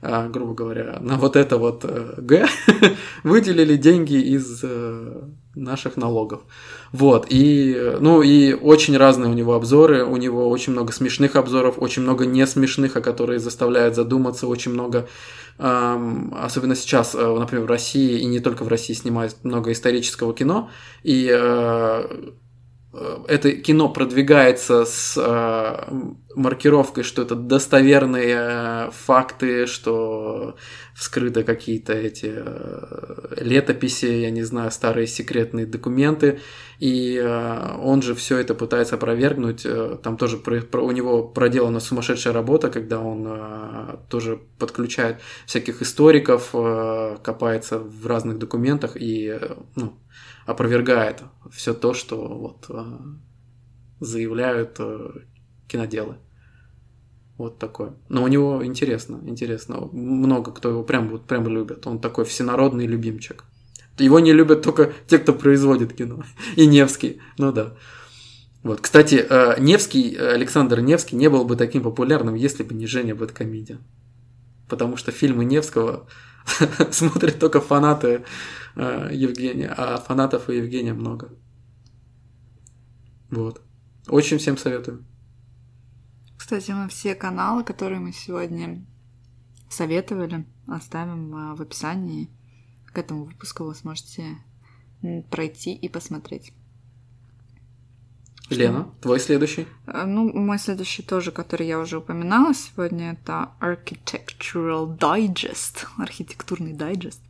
[0.02, 2.48] э, грубо говоря, на вот это вот э, Г
[3.24, 4.62] выделили деньги из...
[4.64, 5.22] Э,
[5.56, 6.40] наших налогов.
[6.92, 11.36] Вот, и, э, ну, и очень разные у него обзоры, у него очень много смешных
[11.36, 15.08] обзоров, очень много не смешных, а которые заставляют задуматься, очень много,
[15.60, 20.34] эм, особенно сейчас, э, например, в России, и не только в России снимают много исторического
[20.34, 20.70] кино,
[21.04, 22.32] и э,
[22.94, 25.94] Э, это кино продвигается с э,
[26.36, 30.56] маркировкой, что это достоверные э, факты, что
[30.94, 36.40] вскрыты какие-то эти э, летописи, я не знаю, старые секретные документы,
[36.80, 39.64] и э, он же все это пытается опровергнуть.
[39.66, 45.18] Э, там тоже про, про, у него проделана сумасшедшая работа, когда он э, тоже подключает
[45.46, 49.94] всяких историков, э, копается в разных документах и э, ну,
[50.46, 52.98] опровергает все то, что вот э,
[54.00, 55.10] заявляют э,
[55.68, 56.18] киноделы.
[57.38, 57.90] Вот такой.
[58.10, 59.78] Но у него интересно, интересно.
[59.92, 61.88] Много кто его прям, вот, прям любит.
[61.88, 63.46] Он такой всенародный любимчик.
[63.98, 66.24] Его не любят только те, кто производит кино.
[66.56, 67.20] И Невский.
[67.38, 67.76] Ну да.
[68.64, 68.82] Вот.
[68.82, 73.80] Кстати, э, Невский, Александр Невский не был бы таким популярным, если бы не Женя Бэткомедиан.
[74.70, 76.08] Потому что фильмы Невского
[76.92, 78.24] смотрят только фанаты
[78.76, 81.30] э, Евгения, а фанатов у Евгения много.
[83.30, 83.62] Вот.
[84.08, 85.06] Очень всем советую.
[86.38, 88.86] Кстати, мы все каналы, которые мы сегодня
[89.70, 92.30] советовали, оставим э, в описании
[92.92, 93.66] к этому выпуску.
[93.66, 94.24] Вы сможете
[95.32, 96.54] пройти и посмотреть.
[98.52, 99.66] Лена, твой следующий?
[99.88, 107.22] Э, ну, мой следующий тоже, который я уже упоминала сегодня, это Architectural Digest, архитектурный дайджест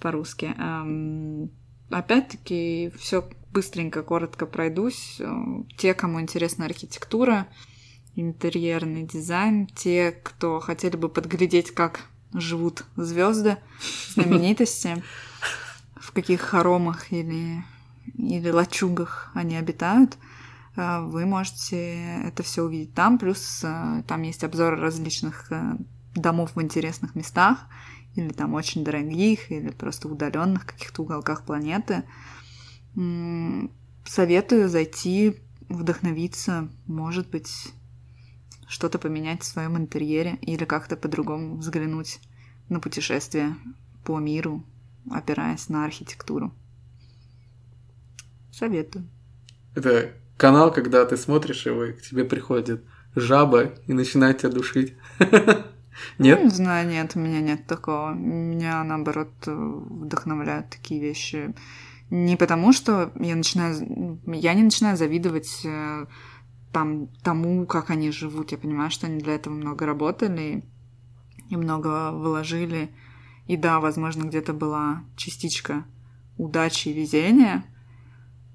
[0.00, 0.54] по-русски.
[0.58, 1.50] Эм,
[1.90, 5.16] опять-таки, все быстренько, коротко пройдусь.
[5.20, 5.34] Э,
[5.76, 7.46] те, кому интересна архитектура,
[8.16, 12.00] интерьерный дизайн, те, кто хотели бы подглядеть, как
[12.32, 13.58] живут звезды,
[14.14, 15.02] знаменитости,
[15.96, 17.62] в каких хоромах или,
[18.16, 20.16] или лачугах они обитают–
[20.76, 23.18] а, вы можете это все увидеть там.
[23.18, 25.76] Плюс а, там есть обзоры различных э,
[26.14, 27.66] домов в интересных местах,
[28.16, 32.04] или там очень дорогих, или просто удаленных каких-то уголках планеты.
[34.06, 35.36] Советую зайти,
[35.68, 37.72] вдохновиться, может быть,
[38.68, 42.20] что-то поменять в своем интерьере или как-то по-другому взглянуть
[42.68, 43.56] на путешествие
[44.04, 44.62] по миру,
[45.10, 46.52] опираясь на архитектуру.
[48.52, 49.08] Советую.
[49.74, 54.94] Это канал, когда ты смотришь его, и к тебе приходит жаба и начинает тебя душить.
[56.18, 56.38] Нет?
[56.38, 58.12] Ну, не знаю, нет, у меня нет такого.
[58.14, 61.54] Меня, наоборот, вдохновляют такие вещи.
[62.10, 64.20] Не потому, что я начинаю...
[64.26, 66.06] Ну, я не начинаю завидовать э,
[66.72, 68.50] там, тому, как они живут.
[68.50, 70.64] Я понимаю, что они для этого много работали
[71.48, 72.90] и много вложили.
[73.46, 75.84] И да, возможно, где-то была частичка
[76.36, 77.62] удачи и везения,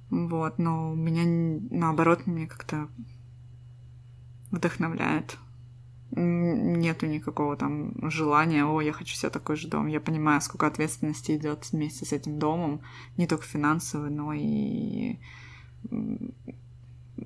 [0.10, 2.90] вот, но у меня, наоборот, мне как-то
[4.52, 5.38] вдохновляет.
[6.12, 9.86] Нету никакого там желания, о, я хочу себе такой же дом.
[9.86, 12.82] Я понимаю, сколько ответственности идет вместе с этим домом,
[13.18, 15.18] не только финансовый, но и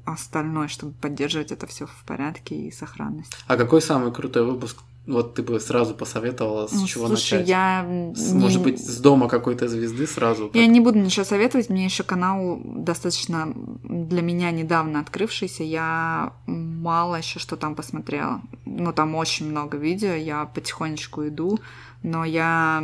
[0.04, 3.34] остальное, чтобы поддерживать это все в порядке и сохранность.
[3.48, 7.50] А какой самый крутой выпуск вот ты бы сразу посоветовала, с ну, чего слушай, начать?
[7.50, 7.86] я...
[8.16, 8.40] С, не...
[8.40, 10.48] Может быть, с дома какой-то звезды сразу?
[10.48, 10.56] Как...
[10.56, 17.18] Я не буду ничего советовать, мне еще канал достаточно для меня недавно открывшийся, я мало
[17.18, 18.42] еще что там посмотрела.
[18.66, 21.60] Но ну, там очень много видео, я потихонечку иду,
[22.02, 22.82] но я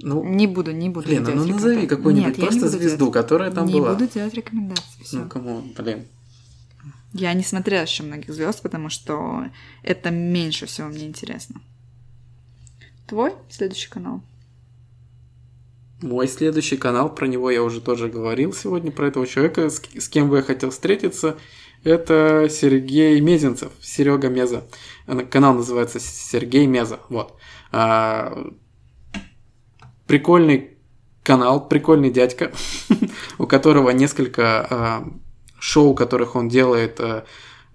[0.00, 1.08] ну, не буду, не буду.
[1.08, 3.14] Лена, ну назови какую-нибудь просто звезду, делать.
[3.14, 3.90] которая там не была.
[3.90, 5.02] Не буду делать рекомендации.
[5.02, 5.18] Все.
[5.18, 6.04] Ну, кому, блин.
[7.12, 9.46] Я не смотрела еще многих звезд, потому что
[9.82, 11.60] это меньше всего мне интересно.
[13.06, 14.22] Твой следующий канал?
[16.02, 20.08] Мой следующий канал, про него я уже тоже говорил сегодня, про этого человека, с, с
[20.08, 21.36] кем бы я хотел встретиться,
[21.82, 24.64] это Сергей Мезенцев, Серега Меза.
[25.06, 27.36] Э, канал называется Сергей Меза, вот.
[27.72, 28.32] А,
[30.06, 30.76] прикольный
[31.24, 32.52] канал, прикольный дядька,
[33.38, 35.08] у которого несколько а,
[35.60, 37.24] шоу, которых он делает, э,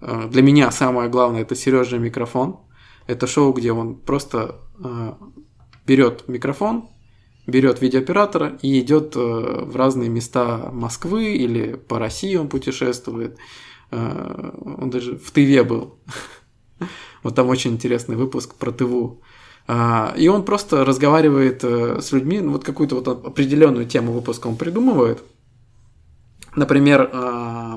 [0.00, 2.60] э, для меня самое главное это Сережа микрофон.
[3.06, 5.12] Это шоу, где он просто э,
[5.86, 6.88] берет микрофон,
[7.46, 13.36] берет видеооператора и идет в разные места Москвы или по России он путешествует.
[13.90, 15.98] Он даже в Тыве был.
[17.22, 19.22] Вот там очень интересный выпуск про Тыву.
[19.66, 24.56] А, и он просто разговаривает с людьми, ну, вот какую-то вот определенную тему выпуска он
[24.56, 25.22] придумывает–
[26.56, 27.76] Например, э,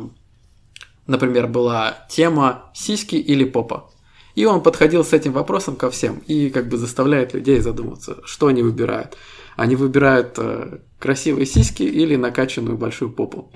[1.07, 3.89] например, была тема сиськи или попа.
[4.35, 8.47] И он подходил с этим вопросом ко всем и как бы заставляет людей задуматься, что
[8.47, 9.17] они выбирают.
[9.55, 13.51] Они выбирают э, красивые сиськи или накачанную большую попу.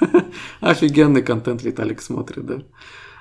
[0.60, 2.58] Офигенный контент Виталик смотрит, да.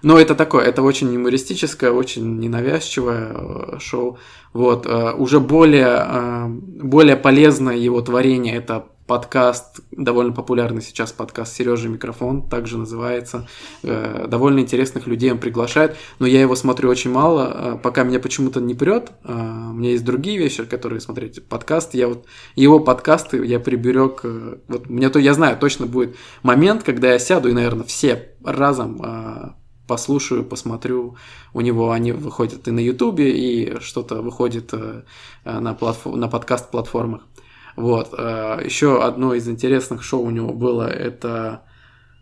[0.04, 4.18] Но это такое, это очень юмористическое, очень ненавязчивое э, шоу.
[4.52, 11.54] Вот, э, уже более, э, более полезное его творение– это подкаст, довольно популярный сейчас подкаст
[11.54, 13.48] Сережи Микрофон, также называется.
[13.84, 18.20] Э, довольно интересных людей он приглашает, но я его смотрю очень мало, э, пока меня
[18.20, 19.12] почему-то не прет.
[19.24, 19.34] Э,
[19.70, 21.44] у меня есть другие вещи, которые смотреть.
[21.48, 22.26] Подкаст, я вот
[22.56, 24.24] его подкасты я приберег.
[24.68, 29.56] Вот мне то я знаю, точно будет момент, когда я сяду и, наверное, все разом
[29.88, 31.18] послушаю, посмотрю.
[31.54, 34.74] У него они выходят и на Ютубе, и что-то выходит
[35.44, 36.06] на, платф...
[36.06, 37.24] на подкаст-платформах.
[37.82, 38.14] Вот.
[38.16, 41.64] Э, Еще одно из интересных шоу у него было, это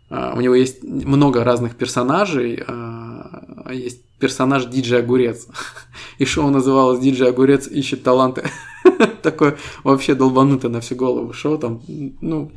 [0.08, 2.56] э, у него есть много разных персонажей.
[2.56, 5.48] Э, а есть персонаж Диджей Огурец.
[6.18, 8.44] И шоу называлось Диджей Огурец ищет таланты.
[9.22, 11.58] Такое вообще долбанутое на всю голову шоу.
[11.58, 11.82] Там,
[12.22, 12.50] ну,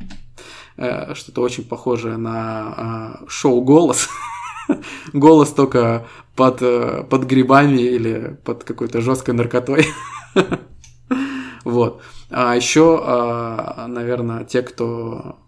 [1.12, 4.08] что-то очень похожее на шоу «Голос».
[5.12, 6.60] Голос только под,
[7.10, 9.88] под грибами или под какой-то жесткой наркотой.
[11.64, 12.00] Вот.
[12.36, 15.38] А еще, а, наверное, те, кто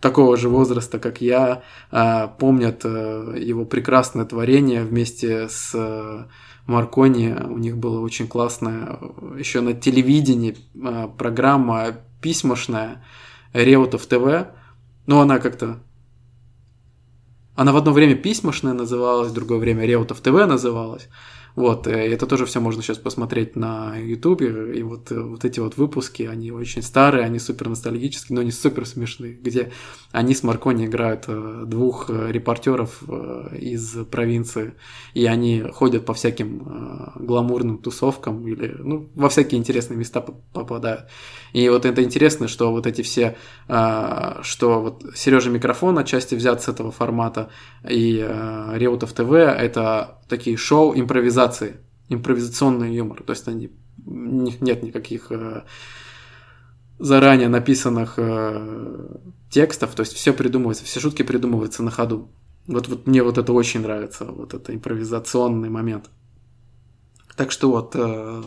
[0.00, 1.62] такого же возраста, как я,
[1.92, 6.24] а, помнят э, его прекрасное творение вместе с э,
[6.66, 7.36] Маркони.
[7.46, 8.98] У них было очень классное.
[9.38, 13.04] еще на телевидении а, программа письмошная
[13.52, 14.16] Реутов ТВ.
[14.18, 14.46] Но
[15.06, 15.78] ну, она как-то...
[17.54, 21.08] Она в одно время письмошная называлась, в другое время Реутов ТВ называлась.
[21.58, 25.58] Вот, э, это тоже все можно сейчас посмотреть на Ютубе, и вот, э, вот эти
[25.58, 29.72] вот выпуски, они очень старые, они супер ностальгические, но они супер смешные, где
[30.12, 33.02] они с Маркони играют э, двух репортеров
[33.60, 34.74] из провинции,
[35.14, 36.60] и они ходят по всяким
[37.16, 40.20] гламурным тусовкам или, ну, во всякие интересные места
[40.52, 41.06] попадают.
[41.52, 43.36] И вот это интересно, что вот эти все,
[43.66, 47.50] что вот Сережа микрофон отчасти взят с этого формата,
[47.90, 48.14] и
[48.74, 51.76] Реутов ТВ, это такие шоу импровизации,
[52.08, 53.22] импровизационный юмор.
[53.22, 53.72] То есть они,
[54.06, 55.64] у них нет никаких э,
[56.98, 59.16] заранее написанных э,
[59.50, 62.30] текстов, то есть все придумывается, все шутки придумываются на ходу.
[62.66, 66.10] Вот, вот мне вот это очень нравится, вот это импровизационный момент.
[67.36, 68.42] Так что вот, э,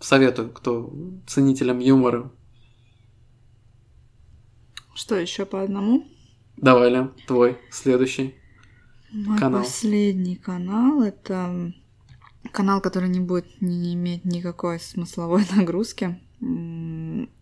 [0.00, 0.92] советую, кто
[1.26, 2.30] ценителям юмора.
[4.94, 6.06] Что еще по одному?
[6.56, 8.34] Давай, Лен, твой следующий.
[9.12, 9.62] Мой канал?
[9.64, 11.72] последний канал— это
[12.52, 16.20] канал, который не будет не иметь никакой смысловой нагрузки.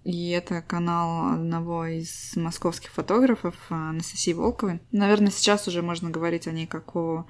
[0.04, 4.80] И это канал одного из московских фотографов Анастасии Волковой.
[4.90, 7.26] Наверное, сейчас уже можно говорить о ней как о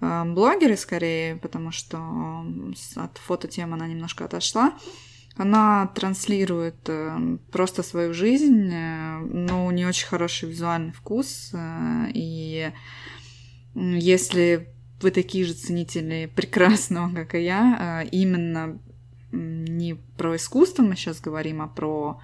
[0.00, 4.74] эм, блогере скорее, потому что эм, от фототемы она немножко отошла.
[5.38, 12.10] Она транслирует эм, просто свою жизнь, э, но у нее очень хороший визуальный вкус, э,
[12.12, 12.70] и
[13.80, 14.68] если
[15.00, 18.76] вы такие же ценители прекрасного, как и я, а, именно
[19.30, 22.18] не про искусство мы сейчас говорим, а про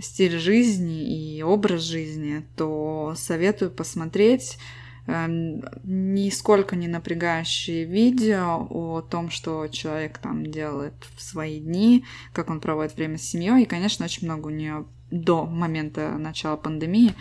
[0.00, 4.58] стиль жизни и образ жизни, то советую посмотреть
[5.06, 12.48] эм, нисколько не напрягающие видео о том, что человек там делает в свои дни, как
[12.50, 13.62] он проводит время с семьей.
[13.62, 17.14] И, конечно, очень много у нее до момента начала пандемии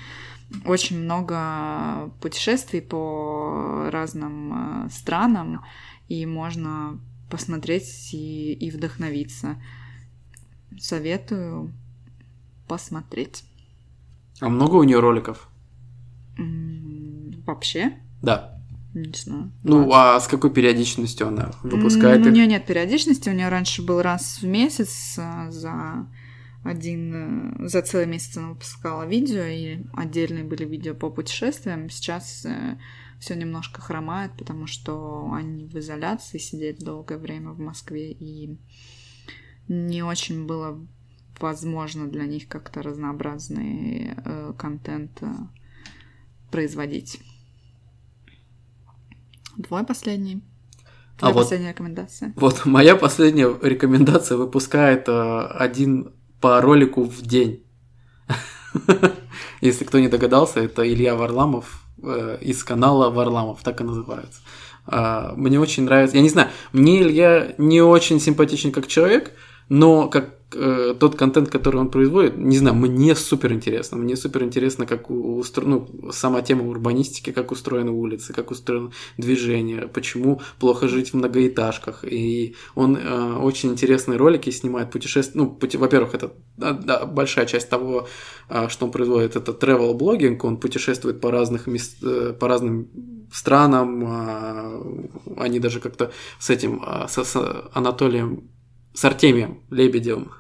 [0.65, 5.63] очень много путешествий по разным э, странам,
[6.07, 6.99] и можно
[7.31, 9.55] посмотреть и, и вдохновиться.
[10.79, 11.73] Советую
[12.67, 13.43] посмотреть.
[14.39, 15.49] А много у нее роликов?
[17.45, 17.93] Вообще?
[18.21, 18.59] Да.
[18.93, 19.51] Не знаю.
[19.63, 22.17] Ну, а с какой периодичностью она выпускает?
[22.19, 22.31] Ну, их?
[22.31, 26.07] У нее нет периодичности, у нее раньше был раз в месяц э, за
[26.66, 31.89] один э, за целый месяц она выпускала видео, и отдельные были видео по путешествиям.
[31.89, 32.78] Сейчас э,
[33.20, 38.57] все немножко хромает, потому что они в изоляции сидели долгое время в Москве, и
[39.68, 40.80] не очень было
[41.39, 45.28] возможно для них как-то разнообразный э, контент э,
[46.51, 47.20] производить.
[49.68, 50.41] Твой последний.
[51.18, 52.34] А Твоя а последняя вот, рекомендация.
[52.36, 57.59] Вот моя последняя рекомендация выпускает э, один по ролику в день.
[59.61, 64.41] Если кто не догадался, это Илья Варламов э, из канала Варламов, так и называется.
[64.86, 66.17] А, мне очень нравится.
[66.17, 69.31] Я не знаю, мне Илья не очень симпатичен как человек,
[69.69, 73.97] но как э, тот контент, который он производит, не знаю, мне супер интересно.
[73.97, 79.88] Мне супер интересно, как устроена ну, сама тема урбанистики, как устроены улицы, как устроено движение,
[79.88, 82.03] почему плохо жить в многоэтажках.
[82.06, 85.39] И он э, очень интересные ролики снимает, путешествия.
[85.41, 85.78] Ну, пути...
[85.78, 88.08] во-первых, это да, да, большая часть того,
[88.49, 91.97] э, что он производит, это travel блогинг он путешествует по разных мест...
[92.03, 92.89] Э, по разным
[93.32, 94.03] странам.
[94.08, 95.03] Э,
[95.38, 98.49] они даже как-то с этим, э, с, с Анатолием
[98.93, 100.32] с Артемием Лебедевым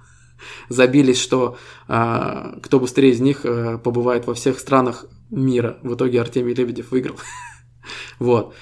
[0.69, 5.77] забились, что э, кто быстрее из них э, побывает во всех странах мира.
[5.83, 7.15] В итоге Артемий Лебедев выиграл.
[8.19, 8.53] вот.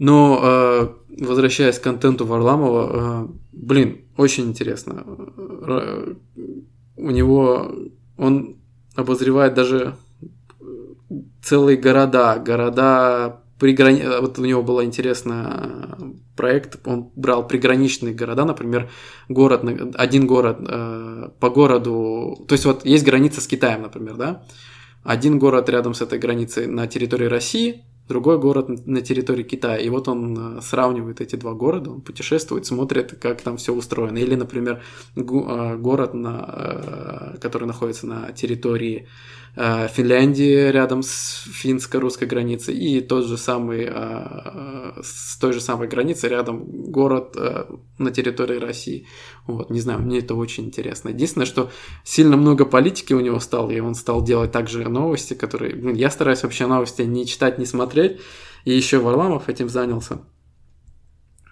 [0.00, 2.82] Но а, возвращаясь к контенту Варламова,
[3.24, 5.04] а, блин, очень интересно.
[6.96, 7.72] у него
[8.16, 8.56] он
[8.94, 9.96] обозревает даже
[11.42, 14.00] целые города, города приграни...
[14.02, 18.90] Э, вот у него был интересный э, проект, он брал приграничные города, например,
[19.28, 19.64] город,
[19.96, 24.44] один город э, по городу, то есть вот есть граница с Китаем, например, да,
[25.04, 29.88] один город рядом с этой границей на территории России, другой город на территории Китая, и
[29.90, 34.34] вот он э, сравнивает эти два города, он путешествует, смотрит, как там все устроено, или,
[34.34, 34.82] например,
[35.16, 39.08] город, на, который находится на территории
[39.56, 45.88] Э, Финляндии рядом с финско-русской границей и тот же самый, э, с той же самой
[45.88, 47.64] границей рядом город э,
[47.98, 49.06] на территории России.
[49.46, 51.08] Вот, не знаю, мне это очень интересно.
[51.10, 51.70] Единственное, что
[52.04, 55.94] сильно много политики у него стало, и он стал делать также новости, которые...
[55.96, 58.20] Я стараюсь вообще новости не читать, не смотреть,
[58.64, 60.20] и еще Варламов этим занялся.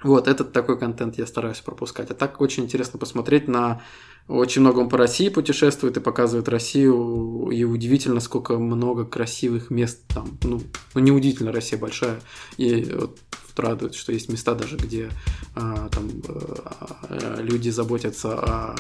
[0.07, 2.13] Вот, этот такой контент я стараюсь пропускать.
[2.13, 3.83] А так очень интересно посмотреть на...
[4.29, 7.49] Очень много он по России путешествует и показывает Россию.
[7.53, 10.39] И удивительно, сколько много красивых мест там.
[10.45, 10.63] Ну,
[10.95, 12.21] ну неудивительно, Россия большая.
[12.57, 13.19] И вот
[13.57, 15.11] радует, что есть места даже, где
[15.57, 18.75] а, там а, люди заботятся о,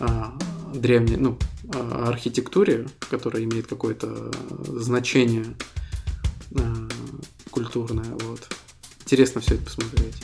[0.00, 0.36] о
[0.74, 1.38] древней, ну,
[1.72, 4.32] о архитектуре, которая имеет какое-то
[4.66, 5.46] значение
[6.58, 6.88] а,
[7.52, 8.12] культурное.
[8.22, 8.48] Вот.
[9.02, 10.16] Интересно все это посмотреть.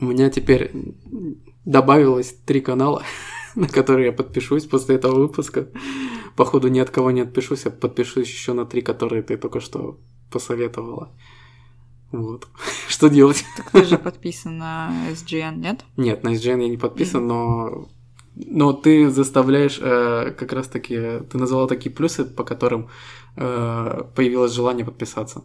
[0.00, 0.70] У меня теперь
[1.64, 3.02] добавилось три канала,
[3.54, 5.68] на которые я подпишусь после этого выпуска.
[6.36, 9.60] Походу, ни от кого не отпишусь, я а подпишусь еще на три, которые ты только
[9.60, 9.98] что
[10.30, 11.10] посоветовала.
[12.12, 12.46] Вот.
[12.88, 13.44] что делать?
[13.56, 15.84] Так ты же подписан на SGN, нет?
[15.96, 17.88] Нет, на SGN я не подписан, но...
[18.36, 20.96] Но ты заставляешь э, как раз-таки...
[20.96, 22.88] Ты назвала такие плюсы, по которым
[23.36, 25.42] э, появилось желание подписаться.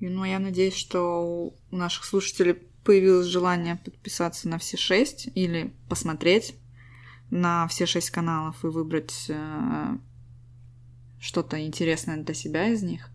[0.00, 2.54] Ну, я надеюсь, что у наших слушателей
[2.84, 6.54] появилось желание подписаться на все шесть или посмотреть
[7.30, 9.96] на все шесть каналов и выбрать э,
[11.20, 13.08] что-то интересное для себя из них.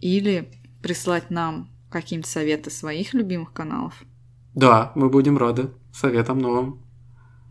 [0.00, 0.50] Или
[0.82, 4.02] прислать нам какие-нибудь советы своих любимых каналов.
[4.54, 6.82] Да, мы будем рады советам новым.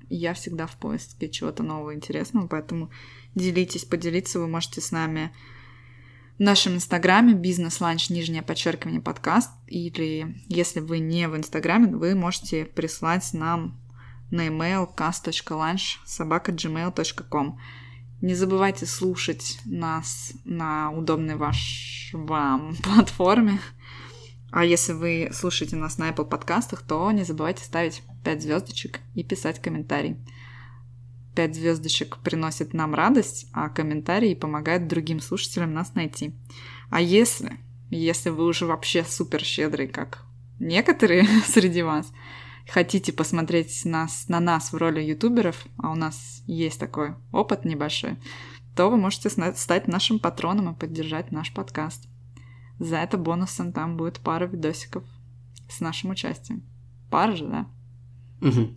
[0.09, 2.91] Я всегда в поиске чего-то нового интересного, поэтому
[3.33, 5.31] делитесь, поделиться вы можете с нами
[6.37, 12.13] в нашем инстаграме бизнес ланч нижнее подчеркивание подкаст или если вы не в инстаграме, вы
[12.13, 13.79] можете прислать нам
[14.31, 17.57] на email cast.lunch собака gmail.com.
[18.21, 23.59] Не забывайте слушать нас на удобной ваш вам платформе.
[24.51, 29.23] А если вы слушаете нас на Apple подкастах, то не забывайте ставить 5 звездочек и
[29.23, 30.17] писать комментарий.
[31.35, 36.33] Пять звездочек приносит нам радость, а комментарии помогают другим слушателям нас найти.
[36.89, 37.59] А если,
[37.89, 40.23] если вы уже вообще супер щедрый, как
[40.61, 42.07] некоторые среди вас,
[42.71, 48.15] хотите посмотреть нас, на нас в роли ютуберов, а у нас есть такой опыт небольшой,
[48.73, 52.07] то вы можете стать нашим патроном и поддержать наш подкаст.
[52.79, 55.03] За это бонусом там будет пара видосиков
[55.69, 56.63] с нашим участием.
[57.09, 57.69] Пара же, да?
[58.41, 58.73] Угу.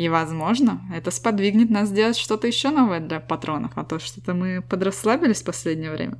[0.00, 4.62] И, возможно, это сподвигнет нас сделать что-то еще новое для патронов, а то что-то мы
[4.62, 6.16] подрасслабились в последнее время.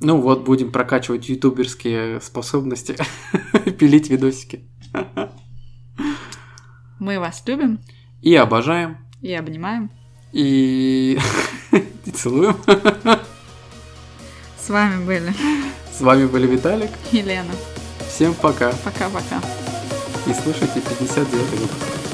[0.00, 2.96] Ну вот, будем прокачивать ютуберские способности,
[3.78, 4.68] пилить видосики.
[6.98, 7.78] Мы вас любим.
[8.20, 8.98] И обожаем.
[9.22, 9.92] И обнимаем.
[10.32, 11.20] И,
[12.04, 12.56] и целуем.
[14.58, 15.32] С вами были.
[15.96, 16.90] С вами были Виталик.
[17.12, 17.52] И Лена.
[18.08, 18.72] Всем пока.
[18.84, 19.40] Пока-пока
[20.28, 22.05] и слушайте 59 выпуск.